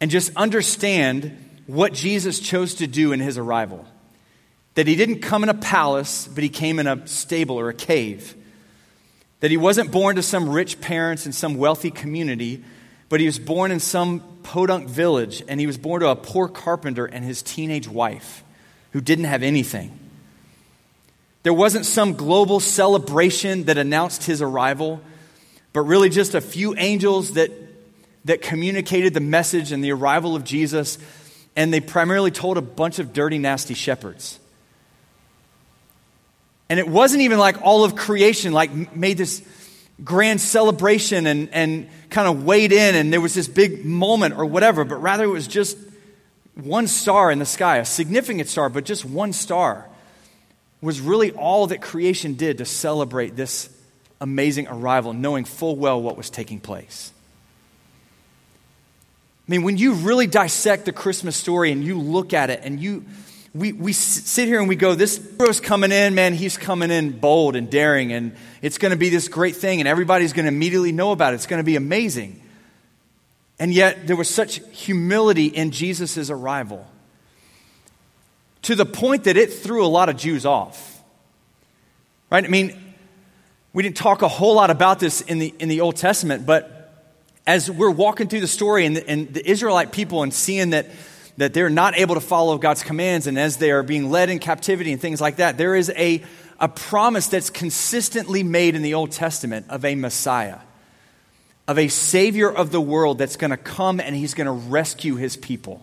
And 0.00 0.10
just 0.10 0.34
understand 0.36 1.36
what 1.66 1.92
Jesus 1.92 2.40
chose 2.40 2.74
to 2.76 2.86
do 2.86 3.12
in 3.12 3.20
his 3.20 3.36
arrival. 3.36 3.84
That 4.74 4.86
he 4.86 4.96
didn't 4.96 5.20
come 5.20 5.42
in 5.42 5.50
a 5.50 5.54
palace, 5.54 6.26
but 6.26 6.42
he 6.42 6.48
came 6.48 6.78
in 6.78 6.86
a 6.86 7.06
stable 7.06 7.60
or 7.60 7.68
a 7.68 7.74
cave. 7.74 8.34
That 9.40 9.50
he 9.50 9.58
wasn't 9.58 9.92
born 9.92 10.16
to 10.16 10.22
some 10.22 10.48
rich 10.48 10.80
parents 10.80 11.26
in 11.26 11.32
some 11.32 11.56
wealthy 11.56 11.90
community, 11.90 12.64
but 13.08 13.20
he 13.20 13.26
was 13.26 13.38
born 13.38 13.70
in 13.70 13.80
some 13.80 14.20
podunk 14.42 14.88
village, 14.88 15.42
and 15.48 15.60
he 15.60 15.66
was 15.66 15.78
born 15.78 16.00
to 16.00 16.08
a 16.08 16.16
poor 16.16 16.48
carpenter 16.48 17.06
and 17.06 17.24
his 17.24 17.42
teenage 17.42 17.88
wife 17.88 18.44
who 18.92 19.00
didn't 19.00 19.24
have 19.24 19.42
anything. 19.42 19.98
There 21.42 21.54
wasn't 21.54 21.86
some 21.86 22.14
global 22.14 22.60
celebration 22.60 23.64
that 23.64 23.78
announced 23.78 24.24
his 24.24 24.42
arrival, 24.42 25.00
but 25.72 25.80
really 25.82 26.08
just 26.08 26.34
a 26.34 26.40
few 26.40 26.74
angels 26.76 27.32
that, 27.34 27.50
that 28.24 28.42
communicated 28.42 29.14
the 29.14 29.20
message 29.20 29.72
and 29.72 29.82
the 29.82 29.92
arrival 29.92 30.36
of 30.36 30.44
Jesus, 30.44 30.98
and 31.56 31.72
they 31.72 31.80
primarily 31.80 32.30
told 32.30 32.58
a 32.58 32.62
bunch 32.62 32.98
of 32.98 33.12
dirty, 33.12 33.38
nasty 33.38 33.74
shepherds. 33.74 34.38
And 36.68 36.78
it 36.78 36.86
wasn't 36.86 37.22
even 37.22 37.38
like 37.38 37.62
all 37.62 37.84
of 37.84 37.96
creation 37.96 38.52
like 38.52 38.94
made 38.94 39.16
this 39.16 39.40
grand 40.04 40.40
celebration 40.40 41.26
and, 41.26 41.48
and 41.52 41.88
kind 42.10 42.28
of 42.28 42.44
weighed 42.44 42.72
in 42.72 42.94
and 42.94 43.12
there 43.12 43.20
was 43.20 43.34
this 43.34 43.48
big 43.48 43.84
moment 43.84 44.36
or 44.36 44.46
whatever, 44.46 44.84
but 44.84 44.96
rather 44.96 45.24
it 45.24 45.28
was 45.28 45.46
just 45.46 45.76
one 46.54 46.86
star 46.86 47.30
in 47.30 47.38
the 47.38 47.46
sky, 47.46 47.78
a 47.78 47.84
significant 47.84 48.48
star, 48.48 48.68
but 48.68 48.84
just 48.84 49.04
one 49.04 49.32
star 49.32 49.86
was 50.80 51.00
really 51.00 51.32
all 51.32 51.66
that 51.68 51.80
creation 51.80 52.34
did 52.34 52.58
to 52.58 52.64
celebrate 52.64 53.36
this 53.36 53.68
amazing 54.20 54.68
arrival, 54.68 55.12
knowing 55.12 55.44
full 55.44 55.76
well 55.76 56.00
what 56.00 56.16
was 56.16 56.30
taking 56.30 56.60
place. 56.60 57.12
I 59.48 59.50
mean, 59.50 59.62
when 59.62 59.78
you 59.78 59.94
really 59.94 60.26
dissect 60.26 60.84
the 60.84 60.92
Christmas 60.92 61.36
story 61.36 61.72
and 61.72 61.82
you 61.82 61.98
look 61.98 62.34
at 62.34 62.50
it 62.50 62.60
and 62.64 62.78
you, 62.78 63.04
we, 63.54 63.72
we 63.72 63.92
sit 63.92 64.46
here 64.46 64.60
and 64.60 64.68
we 64.68 64.76
go, 64.76 64.94
this 64.94 65.16
hero's 65.38 65.60
coming 65.60 65.90
in, 65.90 66.14
man, 66.14 66.34
he's 66.34 66.56
coming 66.56 66.90
in 66.90 67.18
bold 67.18 67.56
and 67.56 67.70
daring, 67.70 68.12
and 68.12 68.36
it's 68.60 68.78
going 68.78 68.90
to 68.90 68.96
be 68.96 69.08
this 69.08 69.28
great 69.28 69.56
thing, 69.56 69.80
and 69.80 69.88
everybody's 69.88 70.32
going 70.32 70.44
to 70.44 70.52
immediately 70.52 70.92
know 70.92 71.12
about 71.12 71.32
it. 71.32 71.36
It's 71.36 71.46
going 71.46 71.60
to 71.60 71.64
be 71.64 71.76
amazing. 71.76 72.42
And 73.58 73.72
yet, 73.72 74.06
there 74.06 74.16
was 74.16 74.28
such 74.28 74.60
humility 74.70 75.46
in 75.46 75.70
Jesus' 75.70 76.30
arrival 76.30 76.86
to 78.62 78.74
the 78.74 78.86
point 78.86 79.24
that 79.24 79.36
it 79.36 79.52
threw 79.52 79.84
a 79.84 79.88
lot 79.88 80.08
of 80.08 80.16
Jews 80.16 80.44
off. 80.44 81.02
Right? 82.30 82.44
I 82.44 82.48
mean, 82.48 82.94
we 83.72 83.82
didn't 83.82 83.96
talk 83.96 84.22
a 84.22 84.28
whole 84.28 84.54
lot 84.54 84.70
about 84.70 85.00
this 85.00 85.22
in 85.22 85.38
the, 85.38 85.54
in 85.58 85.68
the 85.68 85.80
Old 85.80 85.96
Testament, 85.96 86.44
but 86.44 86.74
as 87.46 87.70
we're 87.70 87.90
walking 87.90 88.28
through 88.28 88.40
the 88.40 88.46
story 88.46 88.84
and 88.84 88.96
the, 88.96 89.08
and 89.08 89.32
the 89.32 89.50
Israelite 89.50 89.90
people 89.90 90.22
and 90.22 90.34
seeing 90.34 90.70
that, 90.70 90.86
that 91.38 91.54
they're 91.54 91.70
not 91.70 91.96
able 91.96 92.16
to 92.16 92.20
follow 92.20 92.58
God's 92.58 92.82
commands, 92.82 93.28
and 93.28 93.38
as 93.38 93.56
they 93.56 93.70
are 93.70 93.84
being 93.84 94.10
led 94.10 94.28
in 94.28 94.40
captivity 94.40 94.92
and 94.92 95.00
things 95.00 95.20
like 95.20 95.36
that, 95.36 95.56
there 95.56 95.76
is 95.76 95.90
a, 95.96 96.22
a 96.58 96.68
promise 96.68 97.28
that's 97.28 97.48
consistently 97.48 98.42
made 98.42 98.74
in 98.74 98.82
the 98.82 98.94
Old 98.94 99.12
Testament 99.12 99.66
of 99.70 99.84
a 99.84 99.94
Messiah, 99.94 100.58
of 101.68 101.78
a 101.78 101.86
Savior 101.86 102.50
of 102.50 102.72
the 102.72 102.80
world 102.80 103.18
that's 103.18 103.36
going 103.36 103.52
to 103.52 103.56
come 103.56 104.00
and 104.00 104.16
he's 104.16 104.34
going 104.34 104.46
to 104.46 104.68
rescue 104.68 105.14
his 105.14 105.36
people. 105.36 105.80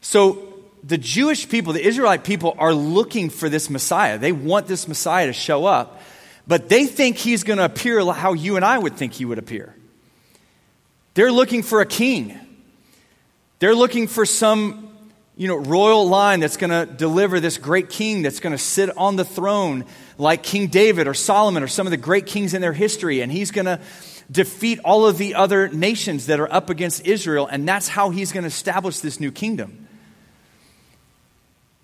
So 0.00 0.52
the 0.82 0.98
Jewish 0.98 1.48
people, 1.48 1.72
the 1.72 1.86
Israelite 1.86 2.24
people, 2.24 2.56
are 2.58 2.74
looking 2.74 3.30
for 3.30 3.48
this 3.48 3.70
Messiah. 3.70 4.18
They 4.18 4.32
want 4.32 4.66
this 4.66 4.88
Messiah 4.88 5.28
to 5.28 5.32
show 5.32 5.66
up, 5.66 6.02
but 6.48 6.68
they 6.68 6.86
think 6.86 7.16
he's 7.16 7.44
going 7.44 7.58
to 7.58 7.64
appear 7.64 8.04
how 8.12 8.32
you 8.32 8.56
and 8.56 8.64
I 8.64 8.76
would 8.76 8.96
think 8.96 9.12
he 9.12 9.24
would 9.24 9.38
appear. 9.38 9.72
They're 11.14 11.30
looking 11.30 11.62
for 11.62 11.80
a 11.80 11.86
king. 11.86 12.36
They're 13.62 13.76
looking 13.76 14.08
for 14.08 14.26
some, 14.26 14.92
you 15.36 15.46
know, 15.46 15.54
royal 15.54 16.08
line 16.08 16.40
that's 16.40 16.56
going 16.56 16.70
to 16.70 16.84
deliver 16.84 17.38
this 17.38 17.58
great 17.58 17.90
king 17.90 18.22
that's 18.22 18.40
going 18.40 18.50
to 18.50 18.58
sit 18.58 18.90
on 18.96 19.14
the 19.14 19.24
throne 19.24 19.84
like 20.18 20.42
King 20.42 20.66
David 20.66 21.06
or 21.06 21.14
Solomon 21.14 21.62
or 21.62 21.68
some 21.68 21.86
of 21.86 21.92
the 21.92 21.96
great 21.96 22.26
kings 22.26 22.54
in 22.54 22.60
their 22.60 22.72
history, 22.72 23.20
and 23.20 23.30
he's 23.30 23.52
going 23.52 23.66
to 23.66 23.78
defeat 24.28 24.80
all 24.84 25.06
of 25.06 25.16
the 25.16 25.36
other 25.36 25.68
nations 25.68 26.26
that 26.26 26.40
are 26.40 26.52
up 26.52 26.70
against 26.70 27.06
Israel, 27.06 27.46
and 27.46 27.68
that's 27.68 27.86
how 27.86 28.10
he's 28.10 28.32
going 28.32 28.42
to 28.42 28.48
establish 28.48 28.98
this 28.98 29.20
new 29.20 29.30
kingdom. 29.30 29.86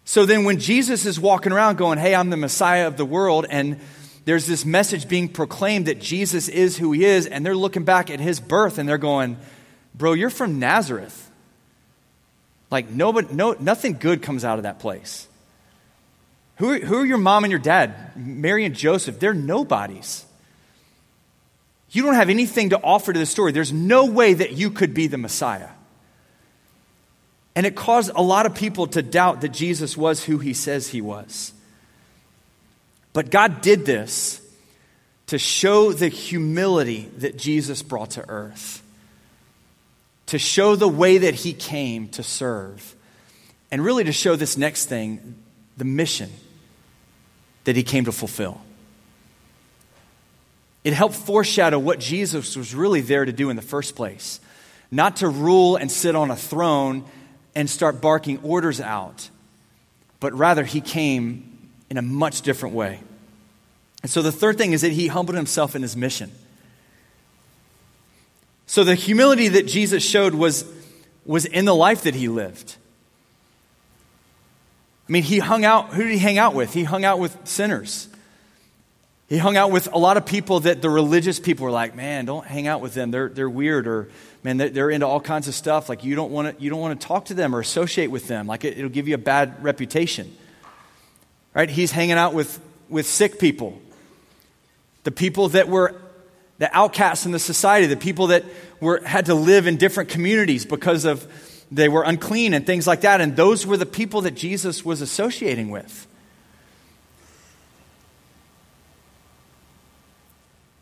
So 0.04 0.26
then, 0.26 0.42
when 0.42 0.58
Jesus 0.58 1.06
is 1.06 1.20
walking 1.20 1.52
around 1.52 1.78
going, 1.78 2.00
Hey, 2.00 2.12
I'm 2.12 2.30
the 2.30 2.36
Messiah 2.36 2.88
of 2.88 2.96
the 2.96 3.06
world, 3.06 3.46
and 3.48 3.78
there's 4.24 4.48
this 4.48 4.64
message 4.64 5.08
being 5.08 5.28
proclaimed 5.28 5.86
that 5.86 6.00
Jesus 6.00 6.48
is 6.48 6.76
who 6.76 6.90
he 6.90 7.04
is, 7.04 7.28
and 7.28 7.46
they're 7.46 7.54
looking 7.54 7.84
back 7.84 8.10
at 8.10 8.18
his 8.18 8.40
birth 8.40 8.78
and 8.78 8.88
they're 8.88 8.98
going, 8.98 9.36
Bro, 9.94 10.14
you're 10.14 10.28
from 10.28 10.58
Nazareth. 10.58 11.27
Like, 12.70 12.90
nobody, 12.90 13.32
no, 13.32 13.56
nothing 13.58 13.94
good 13.94 14.22
comes 14.22 14.44
out 14.44 14.58
of 14.58 14.64
that 14.64 14.78
place. 14.78 15.26
Who 16.56 16.80
who 16.80 16.96
are 16.96 17.06
your 17.06 17.18
mom 17.18 17.44
and 17.44 17.50
your 17.50 17.60
dad? 17.60 18.16
Mary 18.16 18.64
and 18.64 18.74
Joseph, 18.74 19.20
they're 19.20 19.34
nobodies. 19.34 20.24
You 21.90 22.02
don't 22.02 22.14
have 22.14 22.28
anything 22.28 22.70
to 22.70 22.80
offer 22.82 23.12
to 23.12 23.18
the 23.18 23.26
story. 23.26 23.52
There's 23.52 23.72
no 23.72 24.06
way 24.06 24.34
that 24.34 24.52
you 24.52 24.70
could 24.70 24.92
be 24.92 25.06
the 25.06 25.18
Messiah. 25.18 25.68
And 27.54 27.64
it 27.64 27.74
caused 27.74 28.10
a 28.14 28.22
lot 28.22 28.46
of 28.46 28.54
people 28.54 28.86
to 28.88 29.02
doubt 29.02 29.40
that 29.40 29.48
Jesus 29.48 29.96
was 29.96 30.24
who 30.24 30.38
he 30.38 30.52
says 30.52 30.88
he 30.88 31.00
was. 31.00 31.52
But 33.12 33.30
God 33.30 33.62
did 33.62 33.86
this 33.86 34.40
to 35.26 35.38
show 35.38 35.92
the 35.92 36.08
humility 36.08 37.10
that 37.18 37.36
Jesus 37.36 37.82
brought 37.82 38.10
to 38.10 38.28
earth, 38.28 38.82
to 40.28 40.38
show 40.38 40.76
the 40.76 40.88
way 40.88 41.18
that 41.18 41.34
he 41.34 41.52
came 41.52 42.08
to 42.10 42.22
serve, 42.22 42.94
and 43.70 43.84
really 43.84 44.04
to 44.04 44.12
show 44.12 44.36
this 44.36 44.56
next 44.56 44.86
thing 44.86 45.34
the 45.76 45.84
mission 45.84 46.30
that 47.64 47.76
he 47.76 47.82
came 47.82 48.04
to 48.06 48.12
fulfill. 48.12 48.60
It 50.84 50.92
helped 50.92 51.16
foreshadow 51.16 51.78
what 51.78 51.98
Jesus 51.98 52.56
was 52.56 52.74
really 52.74 53.00
there 53.00 53.24
to 53.24 53.32
do 53.32 53.50
in 53.50 53.56
the 53.56 53.62
first 53.62 53.94
place 53.94 54.40
not 54.90 55.16
to 55.16 55.28
rule 55.28 55.76
and 55.76 55.90
sit 55.90 56.16
on 56.16 56.30
a 56.30 56.36
throne 56.36 57.04
and 57.54 57.68
start 57.68 58.00
barking 58.00 58.38
orders 58.42 58.80
out, 58.80 59.28
but 60.20 60.32
rather 60.32 60.64
he 60.64 60.80
came 60.80 61.58
in 61.90 61.98
a 61.98 62.02
much 62.02 62.42
different 62.42 62.74
way. 62.74 63.00
And 64.02 64.10
so 64.10 64.22
the 64.22 64.32
third 64.32 64.56
thing 64.56 64.72
is 64.72 64.82
that 64.82 64.92
he 64.92 65.08
humbled 65.08 65.36
himself 65.36 65.74
in 65.74 65.82
his 65.82 65.96
mission. 65.96 66.30
So 68.68 68.84
the 68.84 68.94
humility 68.94 69.48
that 69.48 69.66
Jesus 69.66 70.04
showed 70.04 70.34
was, 70.34 70.70
was 71.24 71.46
in 71.46 71.64
the 71.64 71.74
life 71.74 72.02
that 72.02 72.14
he 72.14 72.28
lived. 72.28 72.76
I 75.08 75.12
mean, 75.12 75.22
he 75.22 75.38
hung 75.38 75.64
out, 75.64 75.94
who 75.94 76.04
did 76.04 76.12
he 76.12 76.18
hang 76.18 76.36
out 76.36 76.54
with? 76.54 76.74
He 76.74 76.84
hung 76.84 77.02
out 77.02 77.18
with 77.18 77.34
sinners. 77.48 78.08
He 79.26 79.38
hung 79.38 79.56
out 79.56 79.70
with 79.70 79.90
a 79.94 79.98
lot 79.98 80.18
of 80.18 80.26
people 80.26 80.60
that 80.60 80.82
the 80.82 80.90
religious 80.90 81.40
people 81.40 81.64
were 81.64 81.70
like, 81.70 81.96
man, 81.96 82.26
don't 82.26 82.46
hang 82.46 82.66
out 82.66 82.82
with 82.82 82.92
them. 82.92 83.10
They're, 83.10 83.30
they're 83.30 83.48
weird 83.48 83.86
or, 83.86 84.10
man, 84.42 84.58
they're 84.58 84.90
into 84.90 85.06
all 85.06 85.20
kinds 85.20 85.48
of 85.48 85.54
stuff. 85.54 85.88
Like, 85.88 86.04
you 86.04 86.14
don't 86.14 86.30
want 86.30 86.54
to, 86.54 86.62
you 86.62 86.68
don't 86.68 86.80
want 86.80 87.00
to 87.00 87.06
talk 87.06 87.24
to 87.26 87.34
them 87.34 87.56
or 87.56 87.60
associate 87.60 88.10
with 88.10 88.28
them. 88.28 88.46
Like, 88.46 88.66
it, 88.66 88.76
it'll 88.76 88.90
give 88.90 89.08
you 89.08 89.14
a 89.14 89.18
bad 89.18 89.64
reputation. 89.64 90.36
Right? 91.54 91.70
He's 91.70 91.90
hanging 91.90 92.18
out 92.18 92.34
with, 92.34 92.60
with 92.90 93.06
sick 93.06 93.38
people, 93.38 93.80
the 95.04 95.10
people 95.10 95.48
that 95.48 95.68
were 95.68 95.94
the 96.58 96.76
outcasts 96.76 97.24
in 97.24 97.32
the 97.32 97.38
society, 97.38 97.86
the 97.86 97.96
people 97.96 98.28
that 98.28 98.44
were, 98.80 99.00
had 99.04 99.26
to 99.26 99.34
live 99.34 99.66
in 99.66 99.76
different 99.76 100.10
communities 100.10 100.64
because 100.66 101.04
of 101.04 101.26
they 101.70 101.88
were 101.88 102.02
unclean 102.02 102.54
and 102.54 102.66
things 102.66 102.86
like 102.86 103.02
that. 103.02 103.20
And 103.20 103.36
those 103.36 103.66
were 103.66 103.76
the 103.76 103.86
people 103.86 104.22
that 104.22 104.34
Jesus 104.34 104.84
was 104.84 105.00
associating 105.00 105.70
with. 105.70 106.06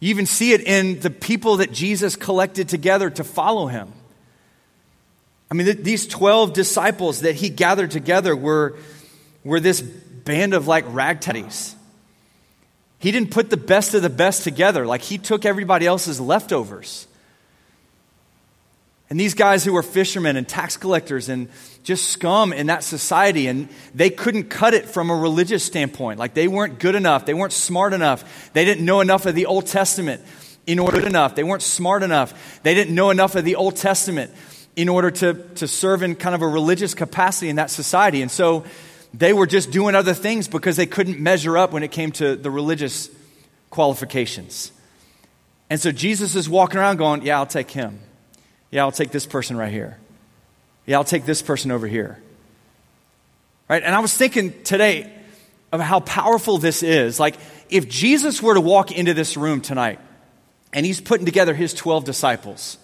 You 0.00 0.10
even 0.10 0.26
see 0.26 0.52
it 0.52 0.60
in 0.60 1.00
the 1.00 1.10
people 1.10 1.58
that 1.58 1.72
Jesus 1.72 2.16
collected 2.16 2.68
together 2.68 3.10
to 3.10 3.24
follow 3.24 3.66
him. 3.66 3.92
I 5.50 5.54
mean, 5.54 5.66
th- 5.66 5.78
these 5.78 6.06
12 6.06 6.52
disciples 6.52 7.20
that 7.20 7.34
he 7.34 7.48
gathered 7.48 7.90
together 7.90 8.36
were, 8.36 8.76
were 9.42 9.60
this 9.60 9.80
band 9.80 10.54
of 10.54 10.66
like 10.66 10.84
ragtaggies. 10.86 11.75
He 13.06 13.12
didn't 13.12 13.30
put 13.30 13.50
the 13.50 13.56
best 13.56 13.94
of 13.94 14.02
the 14.02 14.10
best 14.10 14.42
together, 14.42 14.84
like, 14.84 15.00
he 15.00 15.16
took 15.16 15.44
everybody 15.44 15.86
else's 15.86 16.20
leftovers. 16.20 17.06
And 19.08 19.20
these 19.20 19.34
guys 19.34 19.64
who 19.64 19.74
were 19.74 19.84
fishermen 19.84 20.36
and 20.36 20.48
tax 20.48 20.76
collectors 20.76 21.28
and 21.28 21.48
just 21.84 22.10
scum 22.10 22.52
in 22.52 22.66
that 22.66 22.82
society, 22.82 23.46
and 23.46 23.68
they 23.94 24.10
couldn't 24.10 24.50
cut 24.50 24.74
it 24.74 24.86
from 24.86 25.10
a 25.10 25.14
religious 25.14 25.62
standpoint. 25.62 26.18
Like 26.18 26.34
they 26.34 26.48
weren't 26.48 26.80
good 26.80 26.96
enough, 26.96 27.26
they 27.26 27.32
weren't 27.32 27.52
smart 27.52 27.92
enough, 27.92 28.52
they 28.54 28.64
didn't 28.64 28.84
know 28.84 29.00
enough 29.00 29.24
of 29.24 29.36
the 29.36 29.46
Old 29.46 29.68
Testament 29.68 30.20
in 30.66 30.80
order 30.80 31.06
enough, 31.06 31.36
they 31.36 31.44
weren't 31.44 31.62
smart 31.62 32.02
enough, 32.02 32.60
they 32.64 32.74
didn't 32.74 32.92
know 32.92 33.10
enough 33.10 33.36
of 33.36 33.44
the 33.44 33.54
Old 33.54 33.76
Testament 33.76 34.32
in 34.74 34.88
order 34.88 35.12
to, 35.12 35.34
to 35.54 35.68
serve 35.68 36.02
in 36.02 36.16
kind 36.16 36.34
of 36.34 36.42
a 36.42 36.48
religious 36.48 36.92
capacity 36.92 37.50
in 37.50 37.54
that 37.54 37.70
society. 37.70 38.20
And 38.20 38.32
so 38.32 38.64
they 39.18 39.32
were 39.32 39.46
just 39.46 39.70
doing 39.70 39.94
other 39.94 40.12
things 40.12 40.46
because 40.46 40.76
they 40.76 40.86
couldn't 40.86 41.18
measure 41.18 41.56
up 41.56 41.72
when 41.72 41.82
it 41.82 41.90
came 41.90 42.12
to 42.12 42.36
the 42.36 42.50
religious 42.50 43.08
qualifications. 43.70 44.72
And 45.70 45.80
so 45.80 45.90
Jesus 45.90 46.34
is 46.36 46.48
walking 46.48 46.78
around 46.78 46.98
going, 46.98 47.22
Yeah, 47.22 47.38
I'll 47.38 47.46
take 47.46 47.70
him. 47.70 47.98
Yeah, 48.70 48.82
I'll 48.82 48.92
take 48.92 49.10
this 49.10 49.26
person 49.26 49.56
right 49.56 49.72
here. 49.72 49.98
Yeah, 50.84 50.98
I'll 50.98 51.04
take 51.04 51.24
this 51.24 51.40
person 51.40 51.70
over 51.70 51.86
here. 51.86 52.18
Right? 53.68 53.82
And 53.82 53.94
I 53.94 54.00
was 54.00 54.14
thinking 54.14 54.62
today 54.62 55.10
of 55.72 55.80
how 55.80 56.00
powerful 56.00 56.58
this 56.58 56.82
is. 56.82 57.18
Like, 57.18 57.36
if 57.70 57.88
Jesus 57.88 58.42
were 58.42 58.54
to 58.54 58.60
walk 58.60 58.92
into 58.92 59.14
this 59.14 59.36
room 59.36 59.60
tonight 59.60 59.98
and 60.72 60.86
he's 60.86 61.00
putting 61.00 61.26
together 61.26 61.54
his 61.54 61.74
12 61.74 62.04
disciples, 62.04 62.78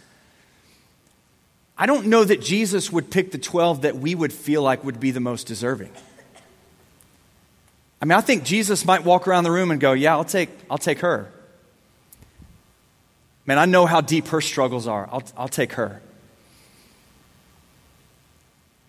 I 1.76 1.86
don't 1.86 2.06
know 2.06 2.24
that 2.24 2.40
Jesus 2.40 2.90
would 2.90 3.10
pick 3.10 3.32
the 3.32 3.38
12 3.38 3.82
that 3.82 3.96
we 3.96 4.14
would 4.14 4.32
feel 4.32 4.62
like 4.62 4.82
would 4.82 4.98
be 4.98 5.10
the 5.10 5.20
most 5.20 5.46
deserving. 5.46 5.90
I 8.02 8.04
mean, 8.04 8.18
I 8.18 8.20
think 8.20 8.42
Jesus 8.42 8.84
might 8.84 9.04
walk 9.04 9.28
around 9.28 9.44
the 9.44 9.52
room 9.52 9.70
and 9.70 9.80
go, 9.80 9.92
Yeah, 9.92 10.14
I'll 10.14 10.24
take, 10.24 10.50
I'll 10.68 10.76
take 10.76 10.98
her. 10.98 11.30
Man, 13.46 13.58
I 13.58 13.64
know 13.64 13.86
how 13.86 14.00
deep 14.00 14.28
her 14.28 14.40
struggles 14.40 14.88
are. 14.88 15.08
I'll, 15.10 15.22
I'll 15.36 15.48
take 15.48 15.74
her. 15.74 16.02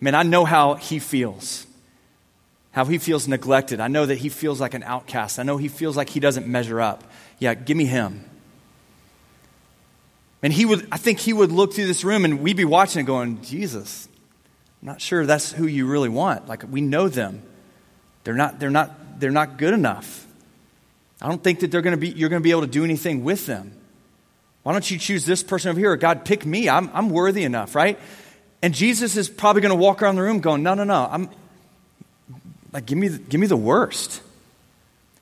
Man, 0.00 0.16
I 0.16 0.24
know 0.24 0.44
how 0.44 0.74
he 0.74 0.98
feels. 0.98 1.66
How 2.72 2.84
he 2.84 2.98
feels 2.98 3.28
neglected. 3.28 3.78
I 3.78 3.86
know 3.86 4.04
that 4.04 4.16
he 4.16 4.28
feels 4.28 4.60
like 4.60 4.74
an 4.74 4.82
outcast. 4.82 5.38
I 5.38 5.44
know 5.44 5.56
he 5.58 5.68
feels 5.68 5.96
like 5.96 6.08
he 6.08 6.18
doesn't 6.18 6.46
measure 6.48 6.80
up. 6.80 7.04
Yeah, 7.38 7.54
give 7.54 7.76
me 7.76 7.84
him. 7.84 8.28
And 10.42 10.52
he 10.52 10.64
would, 10.64 10.86
I 10.90 10.96
think 10.96 11.20
he 11.20 11.32
would 11.32 11.52
look 11.52 11.72
through 11.72 11.86
this 11.86 12.04
room 12.04 12.24
and 12.24 12.40
we'd 12.40 12.56
be 12.56 12.64
watching 12.64 13.00
and 13.00 13.06
going, 13.06 13.42
Jesus, 13.42 14.08
I'm 14.82 14.88
not 14.88 15.00
sure 15.00 15.24
that's 15.24 15.52
who 15.52 15.66
you 15.66 15.86
really 15.86 16.08
want. 16.08 16.48
Like, 16.48 16.64
we 16.68 16.80
know 16.80 17.08
them. 17.08 17.42
They're 18.24 18.34
not, 18.34 18.58
they're 18.58 18.70
not, 18.70 18.92
they're 19.24 19.30
not 19.30 19.56
good 19.56 19.72
enough. 19.72 20.26
I 21.22 21.28
don't 21.28 21.42
think 21.42 21.60
that 21.60 21.70
they're 21.70 21.80
going 21.80 21.94
to 21.94 22.00
be, 22.00 22.10
you're 22.10 22.28
going 22.28 22.42
to 22.42 22.44
be 22.44 22.50
able 22.50 22.60
to 22.60 22.66
do 22.66 22.84
anything 22.84 23.24
with 23.24 23.46
them. 23.46 23.72
Why 24.64 24.72
don't 24.72 24.90
you 24.90 24.98
choose 24.98 25.24
this 25.24 25.42
person 25.42 25.70
over 25.70 25.80
here? 25.80 25.96
God, 25.96 26.26
pick 26.26 26.44
me. 26.44 26.68
I'm, 26.68 26.90
I'm 26.92 27.08
worthy 27.08 27.42
enough, 27.44 27.74
right? 27.74 27.98
And 28.60 28.74
Jesus 28.74 29.16
is 29.16 29.30
probably 29.30 29.62
going 29.62 29.70
to 29.70 29.76
walk 29.76 30.02
around 30.02 30.16
the 30.16 30.22
room 30.22 30.40
going, 30.40 30.62
no, 30.62 30.74
no, 30.74 30.84
no. 30.84 31.08
I'm 31.10 31.30
like, 32.70 32.84
give 32.84 32.98
me, 32.98 33.08
the, 33.08 33.18
give 33.18 33.40
me 33.40 33.46
the 33.46 33.56
worst. 33.56 34.20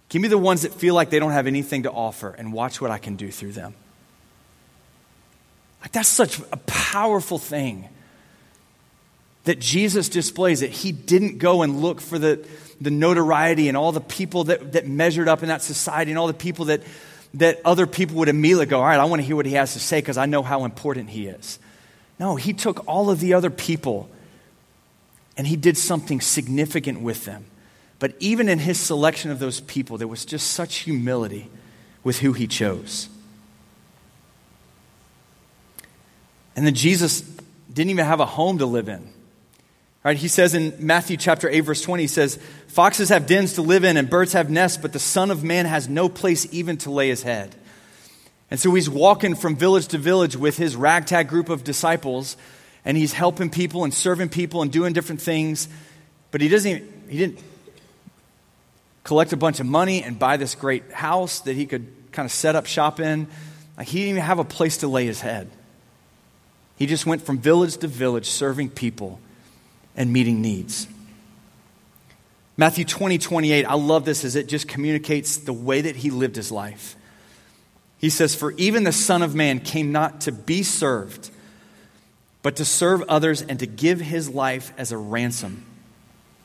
Give 0.08 0.20
me 0.20 0.26
the 0.26 0.36
ones 0.36 0.62
that 0.62 0.74
feel 0.74 0.96
like 0.96 1.10
they 1.10 1.20
don't 1.20 1.30
have 1.30 1.46
anything 1.46 1.84
to 1.84 1.92
offer 1.92 2.34
and 2.36 2.52
watch 2.52 2.80
what 2.80 2.90
I 2.90 2.98
can 2.98 3.14
do 3.14 3.30
through 3.30 3.52
them. 3.52 3.74
Like, 5.80 5.92
that's 5.92 6.08
such 6.08 6.40
a 6.50 6.56
powerful 6.56 7.38
thing 7.38 7.88
that 9.44 9.58
Jesus 9.58 10.08
displays 10.08 10.62
it. 10.62 10.70
he 10.70 10.92
didn't 10.92 11.38
go 11.38 11.62
and 11.62 11.80
look 11.80 12.00
for 12.00 12.18
the, 12.18 12.46
the 12.80 12.90
notoriety 12.90 13.68
and 13.68 13.76
all 13.76 13.92
the 13.92 14.00
people 14.00 14.44
that, 14.44 14.72
that 14.72 14.86
measured 14.86 15.28
up 15.28 15.42
in 15.42 15.48
that 15.48 15.62
society 15.62 16.10
and 16.10 16.18
all 16.18 16.28
the 16.28 16.34
people 16.34 16.66
that 16.66 16.82
that 17.34 17.60
other 17.64 17.86
people 17.86 18.16
would 18.16 18.28
immediately 18.28 18.66
go, 18.66 18.78
All 18.78 18.86
right, 18.86 19.00
I 19.00 19.04
want 19.04 19.22
to 19.22 19.26
hear 19.26 19.36
what 19.36 19.46
he 19.46 19.54
has 19.54 19.72
to 19.72 19.80
say 19.80 19.98
because 19.98 20.18
I 20.18 20.26
know 20.26 20.42
how 20.42 20.64
important 20.64 21.10
he 21.10 21.26
is. 21.26 21.58
No, 22.18 22.36
he 22.36 22.52
took 22.52 22.86
all 22.86 23.10
of 23.10 23.20
the 23.20 23.34
other 23.34 23.50
people 23.50 24.08
and 25.36 25.46
he 25.46 25.56
did 25.56 25.78
something 25.78 26.20
significant 26.20 27.00
with 27.00 27.24
them. 27.24 27.46
But 27.98 28.14
even 28.18 28.48
in 28.48 28.58
his 28.58 28.78
selection 28.78 29.30
of 29.30 29.38
those 29.38 29.60
people, 29.60 29.96
there 29.96 30.08
was 30.08 30.24
just 30.24 30.50
such 30.50 30.78
humility 30.78 31.48
with 32.04 32.18
who 32.18 32.32
he 32.32 32.46
chose. 32.46 33.08
And 36.54 36.66
then 36.66 36.74
Jesus 36.74 37.22
didn't 37.72 37.90
even 37.90 38.04
have 38.04 38.20
a 38.20 38.26
home 38.26 38.58
to 38.58 38.66
live 38.66 38.88
in. 38.88 39.08
Right? 40.04 40.16
He 40.16 40.28
says 40.28 40.54
in 40.54 40.74
Matthew 40.80 41.16
chapter 41.16 41.48
8, 41.48 41.60
verse 41.60 41.82
20, 41.82 42.02
he 42.02 42.06
says, 42.08 42.38
Foxes 42.66 43.10
have 43.10 43.26
dens 43.26 43.54
to 43.54 43.62
live 43.62 43.84
in 43.84 43.96
and 43.96 44.10
birds 44.10 44.32
have 44.32 44.50
nests, 44.50 44.76
but 44.76 44.92
the 44.92 44.98
Son 44.98 45.30
of 45.30 45.44
Man 45.44 45.64
has 45.66 45.88
no 45.88 46.08
place 46.08 46.46
even 46.52 46.76
to 46.78 46.90
lay 46.90 47.08
his 47.08 47.22
head. 47.22 47.54
And 48.50 48.58
so 48.58 48.74
he's 48.74 48.90
walking 48.90 49.36
from 49.36 49.56
village 49.56 49.88
to 49.88 49.98
village 49.98 50.36
with 50.36 50.56
his 50.56 50.74
ragtag 50.74 51.28
group 51.28 51.48
of 51.48 51.62
disciples, 51.62 52.36
and 52.84 52.96
he's 52.96 53.12
helping 53.12 53.48
people 53.48 53.84
and 53.84 53.94
serving 53.94 54.28
people 54.28 54.60
and 54.60 54.72
doing 54.72 54.92
different 54.92 55.22
things. 55.22 55.68
But 56.32 56.40
he 56.40 56.48
doesn't 56.48 56.70
even, 56.70 57.04
he 57.08 57.18
didn't 57.18 57.38
collect 59.04 59.32
a 59.32 59.36
bunch 59.36 59.60
of 59.60 59.66
money 59.66 60.02
and 60.02 60.18
buy 60.18 60.36
this 60.36 60.54
great 60.56 60.90
house 60.90 61.40
that 61.40 61.54
he 61.54 61.64
could 61.64 61.86
kind 62.10 62.26
of 62.26 62.32
set 62.32 62.56
up 62.56 62.66
shop 62.66 62.98
in. 62.98 63.28
Like 63.78 63.86
he 63.86 64.00
didn't 64.00 64.10
even 64.10 64.22
have 64.22 64.40
a 64.40 64.44
place 64.44 64.78
to 64.78 64.88
lay 64.88 65.06
his 65.06 65.20
head. 65.20 65.48
He 66.76 66.86
just 66.86 67.06
went 67.06 67.22
from 67.22 67.38
village 67.38 67.76
to 67.78 67.86
village 67.86 68.26
serving 68.26 68.70
people 68.70 69.20
and 69.96 70.12
meeting 70.12 70.40
needs. 70.40 70.86
Matthew 72.56 72.84
20, 72.84 73.18
28, 73.18 73.64
I 73.64 73.74
love 73.74 74.04
this 74.04 74.24
as 74.24 74.36
it 74.36 74.46
just 74.46 74.68
communicates 74.68 75.38
the 75.38 75.52
way 75.52 75.80
that 75.80 75.96
he 75.96 76.10
lived 76.10 76.36
his 76.36 76.52
life. 76.52 76.96
He 77.98 78.10
says, 78.10 78.34
For 78.34 78.52
even 78.52 78.84
the 78.84 78.92
Son 78.92 79.22
of 79.22 79.34
Man 79.34 79.60
came 79.60 79.92
not 79.92 80.22
to 80.22 80.32
be 80.32 80.62
served, 80.62 81.30
but 82.42 82.56
to 82.56 82.64
serve 82.64 83.02
others 83.08 83.42
and 83.42 83.58
to 83.60 83.66
give 83.66 84.00
his 84.00 84.28
life 84.28 84.72
as 84.76 84.92
a 84.92 84.98
ransom 84.98 85.64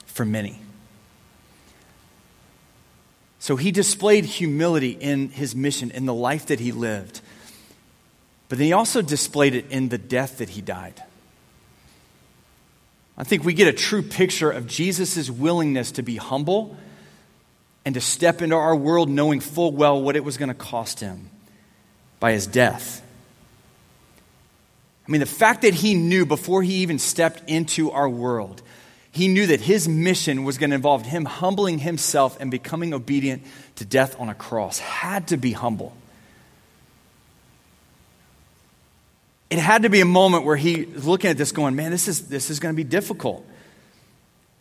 for 0.05 0.23
many. 0.23 0.60
So 3.39 3.55
he 3.55 3.71
displayed 3.71 4.25
humility 4.25 4.91
in 4.91 5.29
his 5.29 5.55
mission, 5.55 5.91
in 5.91 6.05
the 6.05 6.13
life 6.13 6.47
that 6.47 6.60
he 6.60 6.71
lived. 6.71 7.21
But 8.49 8.57
then 8.57 8.67
he 8.67 8.73
also 8.73 9.01
displayed 9.01 9.55
it 9.55 9.69
in 9.69 9.89
the 9.89 9.97
death 9.97 10.39
that 10.39 10.49
he 10.49 10.62
died. 10.62 11.01
I 13.17 13.23
think 13.23 13.43
we 13.43 13.53
get 13.53 13.67
a 13.67 13.73
true 13.73 14.03
picture 14.03 14.51
of 14.51 14.67
Jesus' 14.67 15.30
willingness 15.30 15.93
to 15.93 16.03
be 16.03 16.17
humble 16.17 16.77
and 17.84 17.95
to 17.95 18.01
step 18.01 18.41
into 18.41 18.56
our 18.56 18.75
world 18.75 19.10
knowing 19.10 19.39
full 19.39 19.71
well 19.71 20.01
what 20.01 20.15
it 20.15 20.23
was 20.23 20.38
going 20.38 20.49
to 20.49 20.56
cost 20.56 20.99
him 20.99 21.30
by 22.19 22.34
his 22.34 22.45
death. 22.45 23.03
I 25.08 25.12
mean, 25.12 25.19
the 25.19 25.25
fact 25.25 25.63
that 25.63 25.73
he 25.73 25.95
knew 25.95 26.25
before 26.25 26.62
he 26.62 26.75
even 26.75 26.99
stepped 26.99 27.49
into 27.49 27.89
our 27.91 28.08
world, 28.08 28.62
he 29.12 29.27
knew 29.27 29.47
that 29.47 29.62
his 29.62 29.88
mission 29.88 30.43
was 30.43 30.60
going 30.60 30.69
to 30.69 30.75
involve 30.75 31.03
him 31.03 31.25
humbling 31.25 31.80
himself 31.80 32.39
and 32.39 32.51
becoming 32.51 32.93
obedient 32.93 33.43
to 33.77 33.86
death 33.86 34.19
on 34.19 34.30
a 34.30 34.36
cross, 34.36 34.77
had 34.77 35.30
to 35.30 35.38
be 35.38 35.53
humble. 35.53 35.96
It 39.49 39.60
had 39.60 39.83
to 39.83 39.89
be 39.89 40.01
a 40.01 40.05
moment 40.05 40.43
where 40.43 40.57
he 40.57 40.86
was 40.86 41.05
looking 41.05 41.29
at 41.29 41.38
this 41.38 41.51
going, 41.51 41.75
man, 41.75 41.91
this 41.91 42.07
is, 42.07 42.27
this 42.27 42.49
is 42.49 42.60
going 42.60 42.73
to 42.73 42.77
be 42.77 42.83
difficult. 42.83 43.45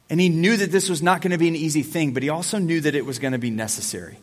And 0.08 0.20
he 0.20 0.28
knew 0.28 0.56
that 0.56 0.70
this 0.70 0.88
was 0.88 1.02
not 1.02 1.20
going 1.20 1.32
to 1.32 1.38
be 1.38 1.48
an 1.48 1.56
easy 1.56 1.82
thing, 1.82 2.12
but 2.12 2.22
he 2.22 2.28
also 2.28 2.58
knew 2.58 2.80
that 2.80 2.94
it 2.94 3.04
was 3.04 3.18
going 3.18 3.32
to 3.32 3.38
be 3.38 3.50
necessary. 3.50 4.18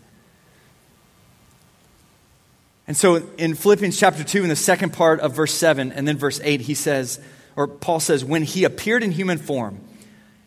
And 2.88 2.95
so 2.95 3.15
in 3.38 3.56
Philippians 3.56 3.97
chapter 3.97 4.23
2, 4.23 4.43
in 4.43 4.49
the 4.49 4.56
second 4.56 4.93
part 4.93 5.19
of 5.19 5.34
verse 5.34 5.54
7 5.54 5.91
and 5.91 6.08
then 6.08 6.17
verse 6.17 6.39
8, 6.43 6.62
he 6.62 6.73
says, 6.73 7.19
or 7.56 7.67
Paul 7.67 7.99
says, 7.99 8.23
when 8.26 8.43
he 8.43 8.63
appeared 8.63 9.04
in 9.04 9.12
human 9.12 9.38
form, 9.38 9.80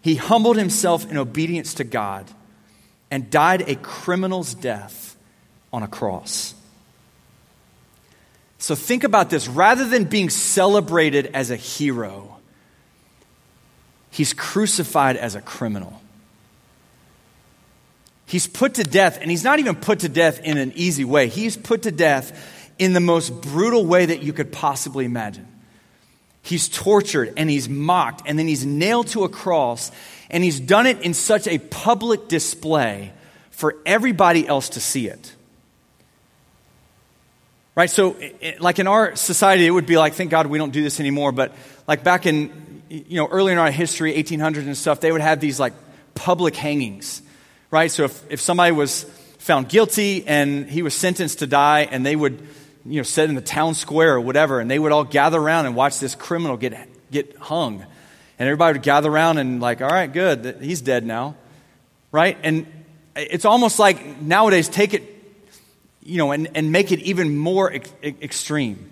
he 0.02 0.16
humbled 0.16 0.56
himself 0.56 1.10
in 1.10 1.16
obedience 1.16 1.74
to 1.74 1.84
God 1.84 2.26
and 3.10 3.30
died 3.30 3.62
a 3.62 3.76
criminal's 3.76 4.54
death 4.54 5.16
on 5.72 5.82
a 5.82 5.88
cross. 5.88 6.54
So 8.66 8.74
think 8.74 9.04
about 9.04 9.30
this. 9.30 9.46
Rather 9.46 9.88
than 9.88 10.06
being 10.06 10.28
celebrated 10.28 11.30
as 11.34 11.52
a 11.52 11.56
hero, 11.56 12.36
he's 14.10 14.32
crucified 14.32 15.16
as 15.16 15.36
a 15.36 15.40
criminal. 15.40 16.02
He's 18.26 18.48
put 18.48 18.74
to 18.74 18.82
death, 18.82 19.20
and 19.22 19.30
he's 19.30 19.44
not 19.44 19.60
even 19.60 19.76
put 19.76 20.00
to 20.00 20.08
death 20.08 20.40
in 20.40 20.58
an 20.58 20.72
easy 20.74 21.04
way. 21.04 21.28
He's 21.28 21.56
put 21.56 21.82
to 21.82 21.92
death 21.92 22.36
in 22.76 22.92
the 22.92 22.98
most 22.98 23.40
brutal 23.40 23.86
way 23.86 24.06
that 24.06 24.24
you 24.24 24.32
could 24.32 24.50
possibly 24.50 25.04
imagine. 25.04 25.46
He's 26.42 26.68
tortured 26.68 27.34
and 27.36 27.48
he's 27.48 27.68
mocked, 27.68 28.22
and 28.26 28.36
then 28.36 28.48
he's 28.48 28.66
nailed 28.66 29.06
to 29.08 29.22
a 29.22 29.28
cross, 29.28 29.92
and 30.28 30.42
he's 30.42 30.58
done 30.58 30.86
it 30.86 31.02
in 31.02 31.14
such 31.14 31.46
a 31.46 31.58
public 31.58 32.26
display 32.26 33.12
for 33.52 33.76
everybody 33.86 34.44
else 34.44 34.70
to 34.70 34.80
see 34.80 35.06
it. 35.06 35.35
Right? 37.76 37.90
So, 37.90 38.16
like 38.58 38.80
in 38.80 38.88
our 38.88 39.14
society, 39.14 39.66
it 39.66 39.70
would 39.70 39.86
be 39.86 39.98
like, 39.98 40.14
thank 40.14 40.30
God 40.30 40.46
we 40.46 40.58
don't 40.58 40.72
do 40.72 40.82
this 40.82 40.98
anymore, 40.98 41.30
but 41.30 41.54
like 41.86 42.02
back 42.02 42.26
in, 42.26 42.82
you 42.88 43.16
know, 43.16 43.28
early 43.28 43.52
in 43.52 43.58
our 43.58 43.70
history, 43.70 44.14
1800s 44.14 44.64
and 44.64 44.76
stuff, 44.76 45.00
they 45.00 45.12
would 45.12 45.20
have 45.20 45.40
these 45.40 45.60
like 45.60 45.74
public 46.14 46.56
hangings 46.56 47.22
right? 47.70 47.90
So 47.90 48.04
if, 48.04 48.32
if 48.32 48.40
somebody 48.40 48.72
was 48.72 49.04
found 49.38 49.68
guilty 49.68 50.26
and 50.26 50.68
he 50.68 50.82
was 50.82 50.94
sentenced 50.94 51.40
to 51.40 51.46
die, 51.46 51.88
and 51.90 52.04
they 52.04 52.16
would, 52.16 52.40
you 52.84 52.96
know, 52.96 53.02
sit 53.02 53.28
in 53.28 53.34
the 53.34 53.42
town 53.42 53.74
square 53.74 54.14
or 54.14 54.20
whatever, 54.20 54.60
and 54.60 54.70
they 54.70 54.78
would 54.78 54.92
all 54.92 55.04
gather 55.04 55.38
around 55.38 55.66
and 55.66 55.76
watch 55.76 55.98
this 56.00 56.14
criminal 56.14 56.56
get, 56.56 56.88
get 57.10 57.36
hung. 57.36 57.84
And 58.38 58.48
everybody 58.48 58.78
would 58.78 58.82
gather 58.82 59.10
around 59.10 59.38
and, 59.38 59.60
like, 59.60 59.80
all 59.80 59.88
right, 59.88 60.12
good, 60.12 60.58
he's 60.60 60.80
dead 60.80 61.04
now, 61.04 61.36
right? 62.12 62.36
And 62.42 62.66
it's 63.14 63.44
almost 63.44 63.78
like 63.78 64.20
nowadays 64.20 64.68
take 64.68 64.94
it, 64.94 65.15
you 66.06 66.18
know, 66.18 66.32
and, 66.32 66.48
and 66.54 66.72
make 66.72 66.92
it 66.92 67.00
even 67.00 67.36
more 67.36 67.72
ex- 67.72 67.92
extreme. 68.02 68.90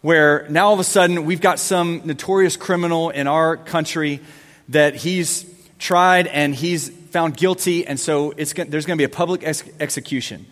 Where 0.00 0.46
now 0.48 0.68
all 0.68 0.74
of 0.74 0.80
a 0.80 0.84
sudden 0.84 1.24
we've 1.24 1.40
got 1.40 1.58
some 1.58 2.02
notorious 2.04 2.56
criminal 2.56 3.10
in 3.10 3.26
our 3.26 3.56
country 3.56 4.20
that 4.68 4.94
he's 4.94 5.44
tried 5.78 6.28
and 6.28 6.54
he's 6.54 6.88
found 6.88 7.36
guilty, 7.36 7.86
and 7.86 7.98
so 7.98 8.32
it's, 8.36 8.52
there's 8.52 8.86
going 8.86 8.96
to 8.96 9.00
be 9.00 9.04
a 9.04 9.08
public 9.08 9.42
ex- 9.44 9.64
execution. 9.80 10.46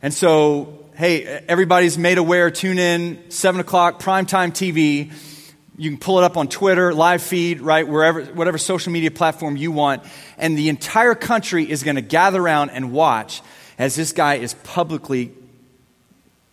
And 0.00 0.14
so, 0.14 0.84
hey, 0.96 1.24
everybody's 1.48 1.98
made 1.98 2.18
aware, 2.18 2.50
tune 2.50 2.78
in, 2.78 3.30
7 3.30 3.60
o'clock, 3.60 4.00
primetime 4.00 4.50
TV. 4.50 5.12
You 5.76 5.90
can 5.90 5.98
pull 5.98 6.18
it 6.18 6.24
up 6.24 6.36
on 6.36 6.48
Twitter, 6.48 6.94
live 6.94 7.22
feed, 7.22 7.60
right, 7.60 7.86
wherever, 7.86 8.22
whatever 8.24 8.58
social 8.58 8.92
media 8.92 9.10
platform 9.10 9.56
you 9.56 9.72
want. 9.72 10.04
And 10.36 10.56
the 10.56 10.68
entire 10.68 11.14
country 11.14 11.68
is 11.68 11.82
going 11.82 11.96
to 11.96 12.02
gather 12.02 12.40
around 12.40 12.70
and 12.70 12.92
watch 12.92 13.42
as 13.78 13.94
this 13.94 14.12
guy 14.12 14.34
is 14.34 14.54
publicly 14.54 15.32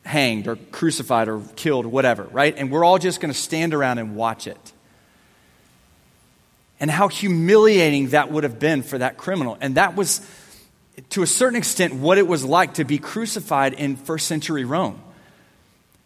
hanged 0.06 0.48
or 0.48 0.56
crucified 0.72 1.28
or 1.28 1.42
killed, 1.56 1.86
whatever, 1.86 2.24
right? 2.26 2.56
And 2.56 2.72
we're 2.72 2.86
all 2.86 3.00
just 3.00 3.20
going 3.20 3.34
to 3.34 3.40
stand 3.40 3.74
around 3.74 3.98
and 3.98 4.16
watch 4.16 4.46
it 4.48 4.74
and 6.80 6.92
how 6.92 7.08
humiliating 7.08 8.10
that 8.10 8.32
would 8.32 8.44
have 8.44 8.60
been 8.60 8.84
for 8.84 8.98
that 8.98 9.18
criminal. 9.18 9.58
And 9.62 9.76
that 9.76 9.96
was, 9.96 10.22
to 11.12 11.24
a 11.24 11.28
certain 11.28 11.58
extent, 11.58 11.96
what 11.96 12.18
it 12.18 12.28
was 12.28 12.44
like 12.44 12.76
to 12.76 12.84
be 12.84 13.00
crucified 13.00 13.74
in 13.74 13.96
first 13.96 14.28
century 14.28 14.66
Rome. 14.66 15.02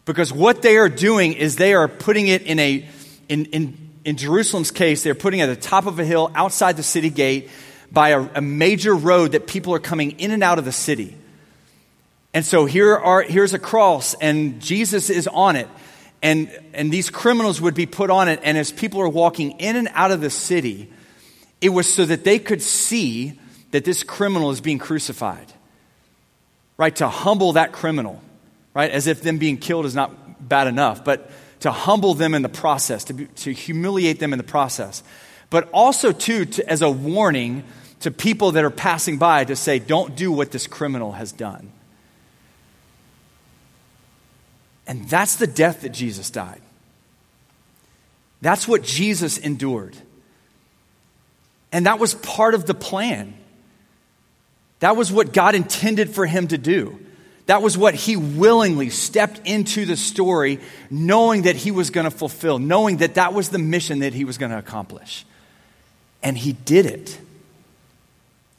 Because 0.06 0.32
what 0.32 0.62
they 0.62 0.76
are 0.76 0.88
doing 0.88 1.34
is 1.34 1.56
they 1.56 1.74
are 1.74 1.88
putting 1.88 2.28
it 2.28 2.42
in 2.42 2.58
a, 2.58 2.88
in, 3.28 3.46
in, 3.46 3.76
in 4.04 4.16
Jerusalem's 4.16 4.70
case, 4.70 5.02
they're 5.02 5.14
putting 5.14 5.40
it 5.40 5.44
at 5.48 5.54
the 5.54 5.60
top 5.60 5.86
of 5.86 5.98
a 5.98 6.04
hill 6.04 6.30
outside 6.34 6.76
the 6.76 6.82
city 6.82 7.10
gate 7.10 7.50
by 7.92 8.10
a, 8.10 8.28
a 8.36 8.40
major 8.40 8.94
road 8.94 9.32
that 9.32 9.46
people 9.46 9.74
are 9.74 9.80
coming 9.80 10.12
in 10.12 10.30
and 10.30 10.42
out 10.42 10.58
of 10.58 10.64
the 10.64 10.72
city. 10.72 11.16
And 12.32 12.44
so 12.44 12.64
here 12.64 12.96
are, 12.96 13.22
here's 13.22 13.54
a 13.54 13.58
cross, 13.58 14.14
and 14.14 14.60
Jesus 14.60 15.10
is 15.10 15.26
on 15.26 15.56
it 15.56 15.68
and, 16.22 16.50
and 16.74 16.92
these 16.92 17.10
criminals 17.10 17.60
would 17.60 17.74
be 17.74 17.86
put 17.86 18.10
on 18.10 18.28
it. 18.28 18.40
And 18.42 18.58
as 18.58 18.72
people 18.72 19.00
are 19.00 19.08
walking 19.08 19.52
in 19.52 19.76
and 19.76 19.88
out 19.92 20.10
of 20.10 20.20
the 20.20 20.30
city, 20.30 20.90
it 21.60 21.70
was 21.70 21.92
so 21.92 22.04
that 22.04 22.24
they 22.24 22.38
could 22.38 22.62
see 22.62 23.38
that 23.70 23.84
this 23.84 24.02
criminal 24.02 24.50
is 24.50 24.60
being 24.60 24.78
crucified, 24.78 25.46
right? 26.76 26.94
To 26.96 27.08
humble 27.08 27.54
that 27.54 27.72
criminal, 27.72 28.20
right? 28.74 28.90
As 28.90 29.06
if 29.06 29.22
them 29.22 29.38
being 29.38 29.56
killed 29.56 29.86
is 29.86 29.94
not 29.94 30.46
bad 30.46 30.66
enough, 30.66 31.04
but 31.04 31.30
to 31.60 31.70
humble 31.70 32.14
them 32.14 32.34
in 32.34 32.42
the 32.42 32.48
process, 32.48 33.04
to, 33.04 33.14
be, 33.14 33.26
to 33.26 33.52
humiliate 33.52 34.18
them 34.18 34.32
in 34.32 34.38
the 34.38 34.44
process. 34.44 35.02
But 35.48 35.68
also, 35.72 36.12
too, 36.12 36.44
to, 36.44 36.70
as 36.70 36.82
a 36.82 36.90
warning 36.90 37.64
to 38.00 38.10
people 38.10 38.52
that 38.52 38.64
are 38.64 38.70
passing 38.70 39.18
by 39.18 39.44
to 39.44 39.54
say, 39.54 39.78
don't 39.78 40.16
do 40.16 40.32
what 40.32 40.50
this 40.50 40.66
criminal 40.66 41.12
has 41.12 41.32
done. 41.32 41.70
And 44.86 45.08
that's 45.08 45.36
the 45.36 45.46
death 45.46 45.82
that 45.82 45.90
Jesus 45.90 46.30
died. 46.30 46.60
That's 48.40 48.66
what 48.66 48.82
Jesus 48.82 49.38
endured. 49.38 49.96
And 51.72 51.86
that 51.86 51.98
was 51.98 52.14
part 52.14 52.54
of 52.54 52.66
the 52.66 52.74
plan. 52.74 53.34
That 54.80 54.96
was 54.96 55.12
what 55.12 55.32
God 55.32 55.54
intended 55.54 56.10
for 56.10 56.26
him 56.26 56.48
to 56.48 56.58
do. 56.58 56.98
That 57.46 57.62
was 57.62 57.76
what 57.76 57.94
he 57.94 58.16
willingly 58.16 58.90
stepped 58.90 59.46
into 59.46 59.84
the 59.84 59.96
story, 59.96 60.60
knowing 60.88 61.42
that 61.42 61.56
he 61.56 61.70
was 61.70 61.90
going 61.90 62.04
to 62.04 62.10
fulfill, 62.10 62.58
knowing 62.58 62.98
that 62.98 63.14
that 63.14 63.34
was 63.34 63.50
the 63.50 63.58
mission 63.58 64.00
that 64.00 64.14
he 64.14 64.24
was 64.24 64.38
going 64.38 64.52
to 64.52 64.58
accomplish. 64.58 65.26
And 66.22 66.36
he 66.36 66.52
did 66.52 66.86
it. 66.86 67.18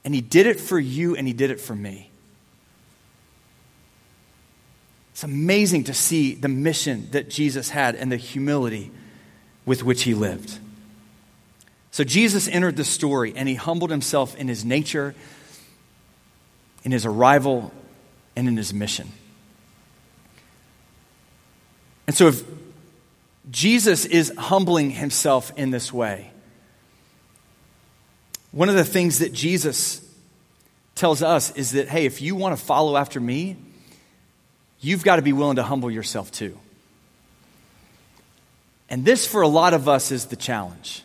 And 0.03 0.15
he 0.15 0.21
did 0.21 0.47
it 0.47 0.59
for 0.59 0.79
you, 0.79 1.15
and 1.15 1.27
he 1.27 1.33
did 1.33 1.51
it 1.51 1.59
for 1.59 1.75
me. 1.75 2.09
It's 5.11 5.23
amazing 5.23 5.83
to 5.83 5.93
see 5.93 6.33
the 6.33 6.47
mission 6.47 7.09
that 7.11 7.29
Jesus 7.29 7.69
had 7.69 7.95
and 7.95 8.11
the 8.11 8.17
humility 8.17 8.91
with 9.65 9.83
which 9.83 10.03
he 10.03 10.15
lived. 10.15 10.57
So 11.91 12.03
Jesus 12.03 12.47
entered 12.47 12.77
the 12.77 12.85
story 12.85 13.33
and 13.35 13.47
he 13.47 13.55
humbled 13.55 13.91
himself 13.91 14.35
in 14.37 14.47
his 14.47 14.65
nature, 14.65 15.13
in 16.83 16.91
his 16.91 17.05
arrival, 17.05 17.71
and 18.35 18.47
in 18.47 18.57
his 18.57 18.73
mission. 18.73 19.11
And 22.07 22.15
so 22.15 22.27
if 22.27 22.43
Jesus 23.51 24.05
is 24.05 24.33
humbling 24.37 24.89
himself 24.89 25.51
in 25.55 25.69
this 25.69 25.91
way, 25.93 26.30
one 28.51 28.69
of 28.69 28.75
the 28.75 28.83
things 28.83 29.19
that 29.19 29.33
Jesus 29.33 30.01
tells 30.95 31.23
us 31.23 31.51
is 31.55 31.71
that, 31.71 31.87
hey, 31.87 32.05
if 32.05 32.21
you 32.21 32.35
want 32.35 32.57
to 32.57 32.63
follow 32.63 32.97
after 32.97 33.19
me, 33.19 33.55
you've 34.81 35.03
got 35.03 35.15
to 35.17 35.21
be 35.21 35.33
willing 35.33 35.55
to 35.55 35.63
humble 35.63 35.89
yourself 35.89 36.31
too. 36.31 36.57
And 38.89 39.05
this, 39.05 39.25
for 39.25 39.41
a 39.41 39.47
lot 39.47 39.73
of 39.73 39.87
us, 39.87 40.11
is 40.11 40.25
the 40.25 40.35
challenge. 40.35 41.03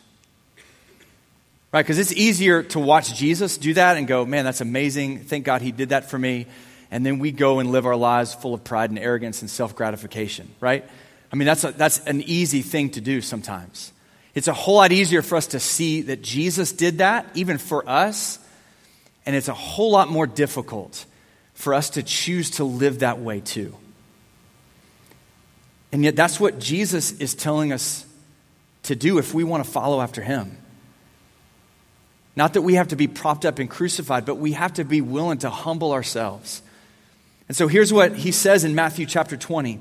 Right? 1.71 1.83
Because 1.83 1.99
it's 1.99 2.11
easier 2.11 2.63
to 2.63 2.79
watch 2.79 3.13
Jesus 3.13 3.57
do 3.57 3.73
that 3.75 3.97
and 3.97 4.07
go, 4.07 4.25
man, 4.25 4.43
that's 4.43 4.61
amazing. 4.61 5.19
Thank 5.19 5.45
God 5.45 5.61
he 5.61 5.71
did 5.71 5.89
that 5.89 6.09
for 6.09 6.19
me. 6.19 6.47
And 6.91 7.05
then 7.05 7.19
we 7.19 7.31
go 7.31 7.59
and 7.59 7.71
live 7.71 7.85
our 7.85 7.95
lives 7.95 8.33
full 8.33 8.53
of 8.53 8.63
pride 8.63 8.89
and 8.89 8.99
arrogance 8.99 9.41
and 9.41 9.49
self 9.49 9.75
gratification, 9.75 10.49
right? 10.59 10.85
I 11.31 11.35
mean, 11.35 11.45
that's, 11.45 11.63
a, 11.63 11.71
that's 11.71 11.99
an 12.05 12.21
easy 12.21 12.61
thing 12.61 12.89
to 12.91 13.01
do 13.01 13.21
sometimes. 13.21 13.91
It's 14.37 14.47
a 14.47 14.53
whole 14.53 14.75
lot 14.75 14.91
easier 14.91 15.23
for 15.23 15.35
us 15.35 15.47
to 15.47 15.59
see 15.59 16.03
that 16.03 16.21
Jesus 16.21 16.71
did 16.71 16.99
that, 16.99 17.25
even 17.33 17.57
for 17.57 17.89
us. 17.89 18.37
And 19.25 19.35
it's 19.35 19.47
a 19.47 19.53
whole 19.55 19.89
lot 19.89 20.09
more 20.09 20.27
difficult 20.27 21.07
for 21.55 21.73
us 21.73 21.89
to 21.91 22.03
choose 22.03 22.51
to 22.51 22.63
live 22.63 22.99
that 22.99 23.19
way 23.19 23.39
too. 23.39 23.75
And 25.91 26.03
yet, 26.03 26.15
that's 26.15 26.39
what 26.39 26.59
Jesus 26.59 27.13
is 27.13 27.33
telling 27.33 27.73
us 27.73 28.05
to 28.83 28.95
do 28.95 29.17
if 29.17 29.33
we 29.33 29.43
want 29.43 29.65
to 29.65 29.71
follow 29.71 30.01
after 30.01 30.21
him. 30.21 30.55
Not 32.35 32.53
that 32.53 32.61
we 32.61 32.75
have 32.75 32.89
to 32.89 32.95
be 32.95 33.07
propped 33.07 33.43
up 33.43 33.57
and 33.57 33.67
crucified, 33.67 34.23
but 34.23 34.35
we 34.35 34.51
have 34.51 34.73
to 34.73 34.83
be 34.83 35.01
willing 35.01 35.39
to 35.39 35.49
humble 35.49 35.93
ourselves. 35.93 36.61
And 37.47 37.57
so 37.57 37.67
here's 37.67 37.91
what 37.91 38.15
he 38.15 38.31
says 38.31 38.63
in 38.63 38.75
Matthew 38.75 39.07
chapter 39.07 39.35
20 39.35 39.79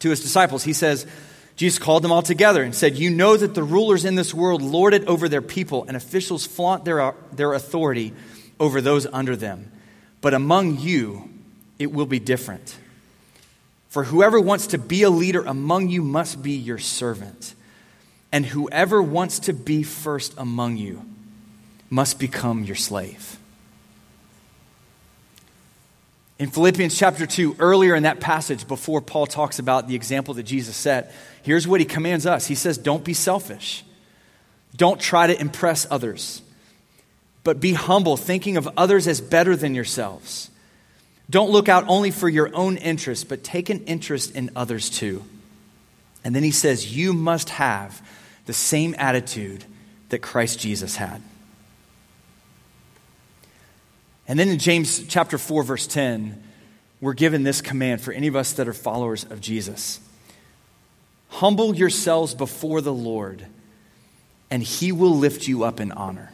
to 0.00 0.10
his 0.10 0.22
disciples. 0.22 0.64
He 0.64 0.72
says, 0.72 1.06
Jesus 1.56 1.78
called 1.78 2.02
them 2.02 2.12
all 2.12 2.22
together 2.22 2.62
and 2.62 2.74
said, 2.74 2.96
You 2.96 3.10
know 3.10 3.36
that 3.36 3.54
the 3.54 3.62
rulers 3.62 4.04
in 4.04 4.14
this 4.14 4.32
world 4.32 4.62
lord 4.62 4.94
it 4.94 5.04
over 5.06 5.28
their 5.28 5.42
people, 5.42 5.84
and 5.86 5.96
officials 5.96 6.46
flaunt 6.46 6.84
their, 6.84 7.14
their 7.32 7.52
authority 7.52 8.14
over 8.58 8.80
those 8.80 9.06
under 9.06 9.36
them. 9.36 9.70
But 10.20 10.34
among 10.34 10.78
you, 10.78 11.28
it 11.78 11.92
will 11.92 12.06
be 12.06 12.18
different. 12.18 12.76
For 13.88 14.04
whoever 14.04 14.40
wants 14.40 14.68
to 14.68 14.78
be 14.78 15.02
a 15.02 15.10
leader 15.10 15.42
among 15.42 15.88
you 15.88 16.02
must 16.02 16.42
be 16.42 16.52
your 16.52 16.78
servant. 16.78 17.54
And 18.30 18.46
whoever 18.46 19.02
wants 19.02 19.40
to 19.40 19.52
be 19.52 19.82
first 19.82 20.34
among 20.38 20.76
you 20.76 21.04
must 21.88 22.20
become 22.20 22.62
your 22.62 22.76
slave. 22.76 23.39
In 26.40 26.50
Philippians 26.50 26.98
chapter 26.98 27.26
2, 27.26 27.56
earlier 27.60 27.94
in 27.94 28.02
that 28.02 28.18
passage, 28.18 28.66
before 28.66 29.00
Paul 29.00 29.26
talks 29.26 29.60
about 29.60 29.86
the 29.86 29.94
example 29.94 30.34
that 30.34 30.42
Jesus 30.42 30.74
set, 30.74 31.14
here's 31.42 31.68
what 31.68 31.80
he 31.80 31.86
commands 31.86 32.26
us. 32.26 32.46
He 32.46 32.56
says, 32.56 32.78
Don't 32.78 33.04
be 33.04 33.14
selfish. 33.14 33.84
Don't 34.74 35.00
try 35.00 35.28
to 35.28 35.40
impress 35.40 35.86
others 35.88 36.42
but 37.42 37.60
be 37.60 37.72
humble, 37.72 38.16
thinking 38.16 38.56
of 38.56 38.68
others 38.76 39.06
as 39.06 39.20
better 39.20 39.56
than 39.56 39.74
yourselves. 39.74 40.50
Don't 41.28 41.50
look 41.50 41.68
out 41.68 41.84
only 41.88 42.10
for 42.10 42.28
your 42.28 42.54
own 42.54 42.76
interest, 42.76 43.28
but 43.28 43.44
take 43.44 43.70
an 43.70 43.84
interest 43.84 44.34
in 44.34 44.50
others 44.56 44.90
too. 44.90 45.24
And 46.24 46.34
then 46.34 46.42
he 46.42 46.50
says, 46.50 46.94
You 46.96 47.12
must 47.12 47.50
have 47.50 48.06
the 48.46 48.52
same 48.52 48.94
attitude 48.98 49.64
that 50.10 50.18
Christ 50.18 50.58
Jesus 50.58 50.96
had. 50.96 51.22
And 54.30 54.38
then 54.38 54.48
in 54.48 54.60
James 54.60 55.04
chapter 55.08 55.38
4, 55.38 55.64
verse 55.64 55.88
10, 55.88 56.40
we're 57.00 57.14
given 57.14 57.42
this 57.42 57.60
command 57.60 58.00
for 58.00 58.12
any 58.12 58.28
of 58.28 58.36
us 58.36 58.52
that 58.52 58.68
are 58.68 58.72
followers 58.72 59.24
of 59.24 59.40
Jesus 59.40 59.98
Humble 61.30 61.74
yourselves 61.74 62.32
before 62.36 62.80
the 62.80 62.92
Lord, 62.92 63.44
and 64.48 64.62
he 64.62 64.92
will 64.92 65.16
lift 65.16 65.48
you 65.48 65.64
up 65.64 65.80
in 65.80 65.90
honor. 65.90 66.30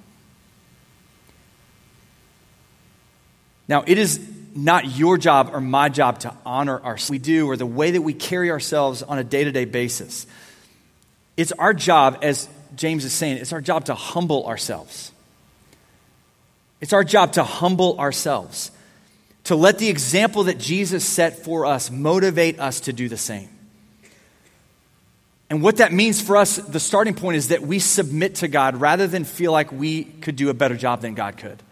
Now, 3.67 3.83
it 3.87 3.97
is 3.97 4.21
not 4.55 4.95
your 4.99 5.17
job 5.17 5.51
or 5.55 5.63
my 5.63 5.89
job 5.89 6.19
to 6.21 6.35
honor 6.45 6.79
ourselves. 6.79 7.11
We 7.11 7.19
do, 7.19 7.47
or 7.47 7.57
the 7.57 7.65
way 7.65 7.93
that 7.93 8.03
we 8.03 8.13
carry 8.13 8.51
ourselves 8.51 9.03
on 9.03 9.19
a 9.19 9.25
day 9.25 9.45
to 9.45 9.53
day 9.53 9.65
basis. 9.65 10.27
It's 11.39 11.53
our 11.53 11.73
job, 11.73 12.19
as 12.21 12.47
James 12.75 13.07
is 13.07 13.15
saying, 13.15 13.39
it's 13.39 13.55
our 13.55 13.63
job 13.63 13.87
to 13.87 13.95
humble 13.95 14.47
ourselves. 14.47 15.13
It's 16.81 16.93
our 16.93 17.05
job 17.05 17.33
to 17.33 17.45
humble 17.45 17.99
ourselves, 17.99 18.71
to 19.45 19.57
let 19.57 19.79
the 19.79 19.89
example 19.89 20.45
that 20.45 20.59
Jesus 20.59 21.05
set 21.05 21.45
for 21.45 21.67
us 21.67 21.91
motivate 21.91 22.61
us 22.61 22.81
to 22.81 22.93
do 22.93 23.09
the 23.09 23.17
same. 23.17 23.49
And 25.49 25.63
what 25.63 25.77
that 25.77 25.93
means 25.93 26.21
for 26.21 26.37
us, 26.37 26.57
the 26.57 26.81
starting 26.81 27.15
point 27.15 27.37
is 27.37 27.49
that 27.49 27.63
we 27.63 27.79
submit 27.79 28.37
to 28.37 28.49
God 28.49 28.81
rather 28.81 29.07
than 29.07 29.25
feel 29.25 29.53
like 29.53 29.71
we 29.71 30.05
could 30.05 30.37
do 30.37 30.51
a 30.51 30.55
better 30.55 30.77
job 30.77 31.03
than 31.03 31.15
God 31.15 31.37
could. 31.37 31.63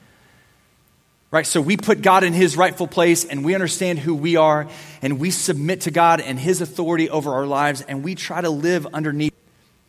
Right? 1.33 1.45
So 1.45 1.61
we 1.61 1.77
put 1.77 2.01
God 2.01 2.23
in 2.23 2.33
his 2.33 2.57
rightful 2.57 2.87
place 2.87 3.25
and 3.25 3.45
we 3.45 3.57
understand 3.57 3.99
who 3.99 4.15
we 4.15 4.37
are 4.37 4.69
and 5.03 5.19
we 5.19 5.33
submit 5.33 5.81
to 5.83 5.91
God 5.91 6.21
and 6.21 6.39
his 6.39 6.61
authority 6.61 7.11
over 7.11 7.33
our 7.33 7.47
lives 7.47 7.83
and 7.83 8.05
we 8.05 8.15
try 8.15 8.41
to 8.41 8.51
live 8.51 8.87
underneath 8.95 9.35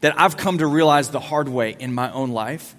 that 0.02 0.20
I've 0.20 0.38
come 0.38 0.58
to 0.58 0.66
realize 0.66 1.10
the 1.10 1.20
hard 1.20 1.48
way 1.48 1.76
in 1.78 1.94
my 1.94 2.12
own 2.12 2.32
life 2.32 2.76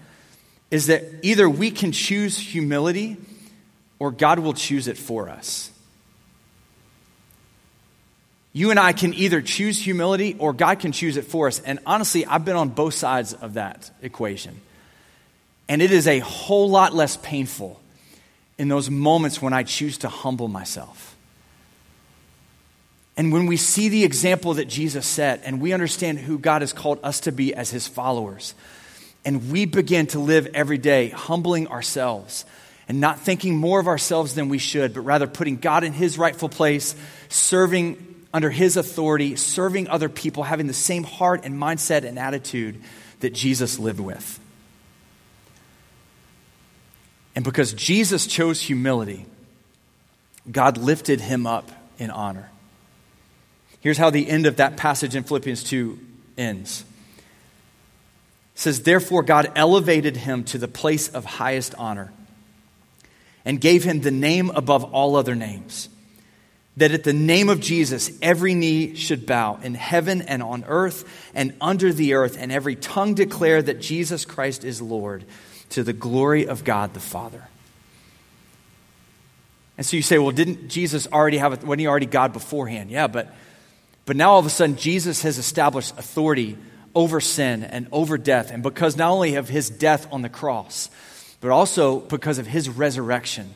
is 0.71 0.87
that 0.87 1.05
either 1.23 1.49
we 1.49 1.71
can 1.71 1.93
choose 1.93 2.39
humility 2.39 3.17
or 3.99 4.11
God 4.11 4.39
will 4.39 4.55
choose 4.55 4.89
it 4.89 4.99
for 4.99 5.29
us. 5.29 5.71
You 8.53 8.71
and 8.71 8.81
I 8.81 8.93
can 8.93 9.13
either 9.13 9.43
choose 9.43 9.79
humility 9.79 10.35
or 10.39 10.53
God 10.53 10.81
can 10.81 10.91
choose 10.91 11.17
it 11.17 11.27
for 11.27 11.47
us. 11.47 11.61
And 11.61 11.79
honestly, 11.85 12.25
I've 12.25 12.45
been 12.45 12.57
on 12.57 12.71
both 12.71 12.95
sides 12.95 13.35
of 13.35 13.55
that 13.55 13.91
equation. 14.01 14.61
And 15.69 15.83
it 15.83 15.91
is 15.93 16.07
a 16.07 16.21
whole 16.21 16.71
lot 16.71 16.95
less 16.95 17.17
painful 17.19 17.81
in 18.57 18.69
those 18.69 18.89
moments 18.89 19.43
when 19.43 19.53
I 19.53 19.63
choose 19.63 19.99
to 19.99 20.09
humble 20.09 20.49
myself. 20.49 21.17
And 23.17 23.33
when 23.33 23.47
we 23.47 23.57
see 23.57 23.89
the 23.89 24.05
example 24.05 24.55
that 24.55 24.69
Jesus 24.69 25.07
set 25.07 25.43
and 25.45 25.61
we 25.61 25.73
understand 25.73 26.19
who 26.19 26.39
God 26.39 26.63
has 26.63 26.73
called 26.73 27.01
us 27.03 27.21
to 27.21 27.33
be 27.33 27.55
as 27.55 27.71
his 27.71 27.87
followers, 27.87 28.55
and 29.27 29.51
we 29.51 29.65
begin 29.65 30.07
to 30.07 30.21
live 30.21 30.49
every 30.55 30.79
day 30.79 31.09
humbling 31.09 31.67
ourselves 31.67 32.45
and 32.89 33.01
not 33.01 33.19
thinking 33.19 33.57
more 33.57 33.81
of 33.81 33.89
ourselves 33.89 34.37
than 34.37 34.49
we 34.49 34.59
should, 34.59 34.95
but 34.95 35.01
rather 35.01 35.27
putting 35.27 35.57
God 35.57 35.83
in 35.83 35.93
his 35.93 36.17
rightful 36.17 36.49
place, 36.49 36.95
serving 37.29 38.25
under 38.33 38.51
his 38.51 38.77
authority, 38.77 39.35
serving 39.35 39.89
other 39.89 40.09
people, 40.09 40.45
having 40.45 40.69
the 40.69 40.73
same 40.73 41.03
heart 41.03 41.41
and 41.43 41.61
mindset 41.61 42.05
and 42.05 42.21
attitude 42.21 42.81
that 43.19 43.35
Jesus 43.35 43.81
lived 43.81 43.99
with. 43.99 44.39
And 47.35 47.45
because 47.45 47.73
Jesus 47.73 48.29
chose 48.29 48.61
humility, 48.61 49.27
God 50.51 50.79
lifted 50.79 51.21
him 51.21 51.49
up 51.49 51.69
in 51.99 52.11
honor. 52.11 52.49
Here's 53.81 53.99
how 53.99 54.11
the 54.11 54.29
end 54.29 54.47
of 54.47 54.57
that 54.57 54.77
passage 54.77 55.17
in 55.17 55.25
Philippians 55.25 55.65
2 55.65 55.99
ends. 56.39 56.85
Says, 58.57 58.83
Therefore, 58.83 59.23
God 59.23 59.53
elevated 59.55 60.17
him 60.17 60.43
to 60.45 60.59
the 60.59 60.67
place 60.67 61.09
of 61.09 61.25
highest 61.25 61.75
honor 61.77 62.13
and 63.45 63.61
gave 63.61 63.85
him 63.85 64.01
the 64.01 64.11
name 64.11 64.51
above 64.51 64.83
all 64.83 65.15
other 65.15 65.37
names. 65.37 65.89
That 66.79 66.91
at 66.91 67.05
the 67.05 67.13
name 67.13 67.49
of 67.49 67.61
Jesus, 67.61 68.11
every 68.21 68.55
knee 68.55 68.95
should 68.97 69.27
bow 69.27 69.61
in 69.63 69.75
heaven 69.75 70.23
and 70.23 70.43
on 70.43 70.65
earth 70.67 71.05
and 71.35 71.55
under 71.61 71.93
the 71.93 72.15
earth, 72.15 72.37
and 72.39 72.51
every 72.51 72.77
tongue 72.77 73.15
declare 73.15 73.63
that 73.63 73.81
Jesus 73.81 74.25
Christ 74.25 74.65
is 74.65 74.83
Lord 74.83 75.25
to 75.71 75.83
the 75.83 75.93
glory 75.93 76.49
of 76.49 76.65
God 76.65 76.95
the 76.95 77.01
Father. 77.01 77.49
And 79.77 79.85
so 79.85 79.97
you 79.97 80.03
say, 80.03 80.17
well, 80.19 80.33
didn't 80.33 80.69
Jesus 80.69 81.07
already 81.13 81.39
have, 81.39 81.63
wasn't 81.63 81.81
he 81.81 81.87
already 81.87 82.07
God 82.07 82.33
beforehand? 82.33 82.91
Yeah, 82.91 83.07
but, 83.07 83.35
but 84.07 84.17
now 84.17 84.33
all 84.33 84.39
of 84.39 84.47
a 84.47 84.51
sudden 84.51 84.77
Jesus 84.77 85.23
has 85.23 85.37
established 85.37 85.93
authority 85.99 86.57
over 86.97 87.21
sin 87.21 87.63
and 87.63 87.87
over 87.93 88.19
death. 88.19 88.51
And 88.51 88.63
because 88.63 88.97
not 88.97 89.11
only 89.11 89.37
of 89.37 89.49
his 89.49 89.71
death 89.71 90.11
on 90.11 90.23
the 90.23 90.29
cross, 90.31 90.91
but 91.41 91.51
also 91.51 92.01
because 92.01 92.39
of 92.39 92.47
his 92.47 92.69
resurrection, 92.69 93.55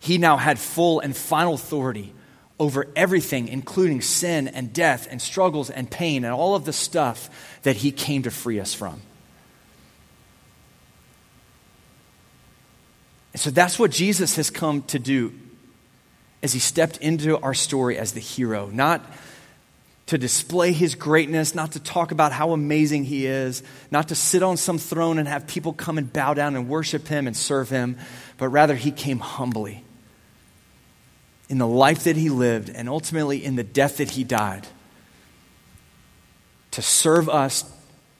he 0.00 0.18
now 0.18 0.36
had 0.36 0.58
full 0.58 0.98
and 1.00 1.16
final 1.16 1.54
authority 1.54 2.12
over 2.58 2.88
everything, 2.96 3.46
including 3.46 4.00
sin 4.00 4.48
and 4.48 4.72
death 4.72 5.06
and 5.08 5.22
struggles 5.22 5.70
and 5.70 5.88
pain 5.88 6.24
and 6.24 6.34
all 6.34 6.56
of 6.56 6.64
the 6.64 6.72
stuff 6.72 7.30
that 7.62 7.76
he 7.76 7.92
came 7.92 8.24
to 8.24 8.30
free 8.30 8.58
us 8.58 8.74
from. 8.74 9.00
And 13.32 13.40
so 13.40 13.50
that's 13.50 13.78
what 13.78 13.92
Jesus 13.92 14.34
has 14.34 14.50
come 14.50 14.82
to 14.82 14.98
do 14.98 15.32
as 16.42 16.52
he 16.52 16.58
stepped 16.58 16.96
into 16.96 17.38
our 17.38 17.54
story 17.54 17.96
as 17.96 18.12
the 18.12 18.20
hero, 18.20 18.68
not 18.72 19.04
to 20.08 20.16
display 20.16 20.72
his 20.72 20.94
greatness, 20.94 21.54
not 21.54 21.72
to 21.72 21.80
talk 21.80 22.12
about 22.12 22.32
how 22.32 22.52
amazing 22.52 23.04
he 23.04 23.26
is, 23.26 23.62
not 23.90 24.08
to 24.08 24.14
sit 24.14 24.42
on 24.42 24.56
some 24.56 24.78
throne 24.78 25.18
and 25.18 25.28
have 25.28 25.46
people 25.46 25.74
come 25.74 25.98
and 25.98 26.10
bow 26.10 26.32
down 26.32 26.56
and 26.56 26.66
worship 26.66 27.06
him 27.06 27.26
and 27.26 27.36
serve 27.36 27.68
him, 27.68 27.96
but 28.38 28.48
rather 28.48 28.74
he 28.74 28.90
came 28.90 29.18
humbly 29.18 29.84
in 31.50 31.58
the 31.58 31.66
life 31.66 32.04
that 32.04 32.16
he 32.16 32.30
lived 32.30 32.70
and 32.70 32.88
ultimately 32.88 33.44
in 33.44 33.56
the 33.56 33.62
death 33.62 33.98
that 33.98 34.10
he 34.10 34.24
died 34.24 34.66
to 36.70 36.80
serve 36.80 37.28
us 37.28 37.70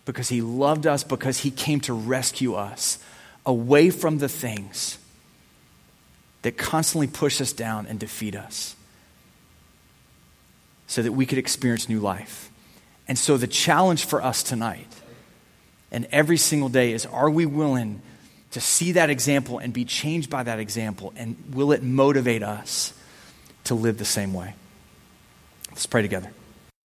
because 0.05 0.29
he 0.29 0.43
loved 0.43 0.87
us, 0.87 1.05
because 1.05 1.39
he 1.39 1.51
came 1.51 1.81
to 1.81 1.95
rescue 1.95 2.53
us 2.55 2.99
away 3.47 3.89
from 3.89 4.19
the 4.19 4.29
things 4.29 4.99
that 6.43 6.59
constantly 6.59 7.07
push 7.07 7.41
us 7.41 7.55
down 7.55 7.87
and 7.87 7.99
defeat 7.99 8.37
us 8.37 8.77
so 10.89 11.03
that 11.03 11.13
we 11.13 11.25
could 11.27 11.39
experience 11.39 11.89
new 11.89 12.01
life. 12.01 12.51
And 13.07 13.17
so 13.17 13.37
the 13.37 13.47
challenge 13.47 14.05
for 14.05 14.21
us 14.21 14.43
tonight 14.43 14.89
and 15.93 16.07
every 16.11 16.37
single 16.37 16.69
day 16.69 16.93
is 16.93 17.07
are 17.07 17.31
we 17.31 17.47
willing 17.47 18.03
to 18.51 18.61
see 18.61 18.93
that 18.93 19.11
example 19.11 19.59
and 19.59 19.73
be 19.73 19.85
changed 19.85 20.29
by 20.29 20.43
that 20.43 20.59
example? 20.59 21.13
And 21.17 21.37
will 21.53 21.73
it 21.73 21.83
motivate 21.83 22.43
us 22.43 22.93
to 23.65 23.75
live 23.75 23.99
the 23.99 24.05
same 24.05 24.35
way? 24.35 24.55
Let's 25.71 25.87
pray 25.87 26.03
together. 26.03 26.31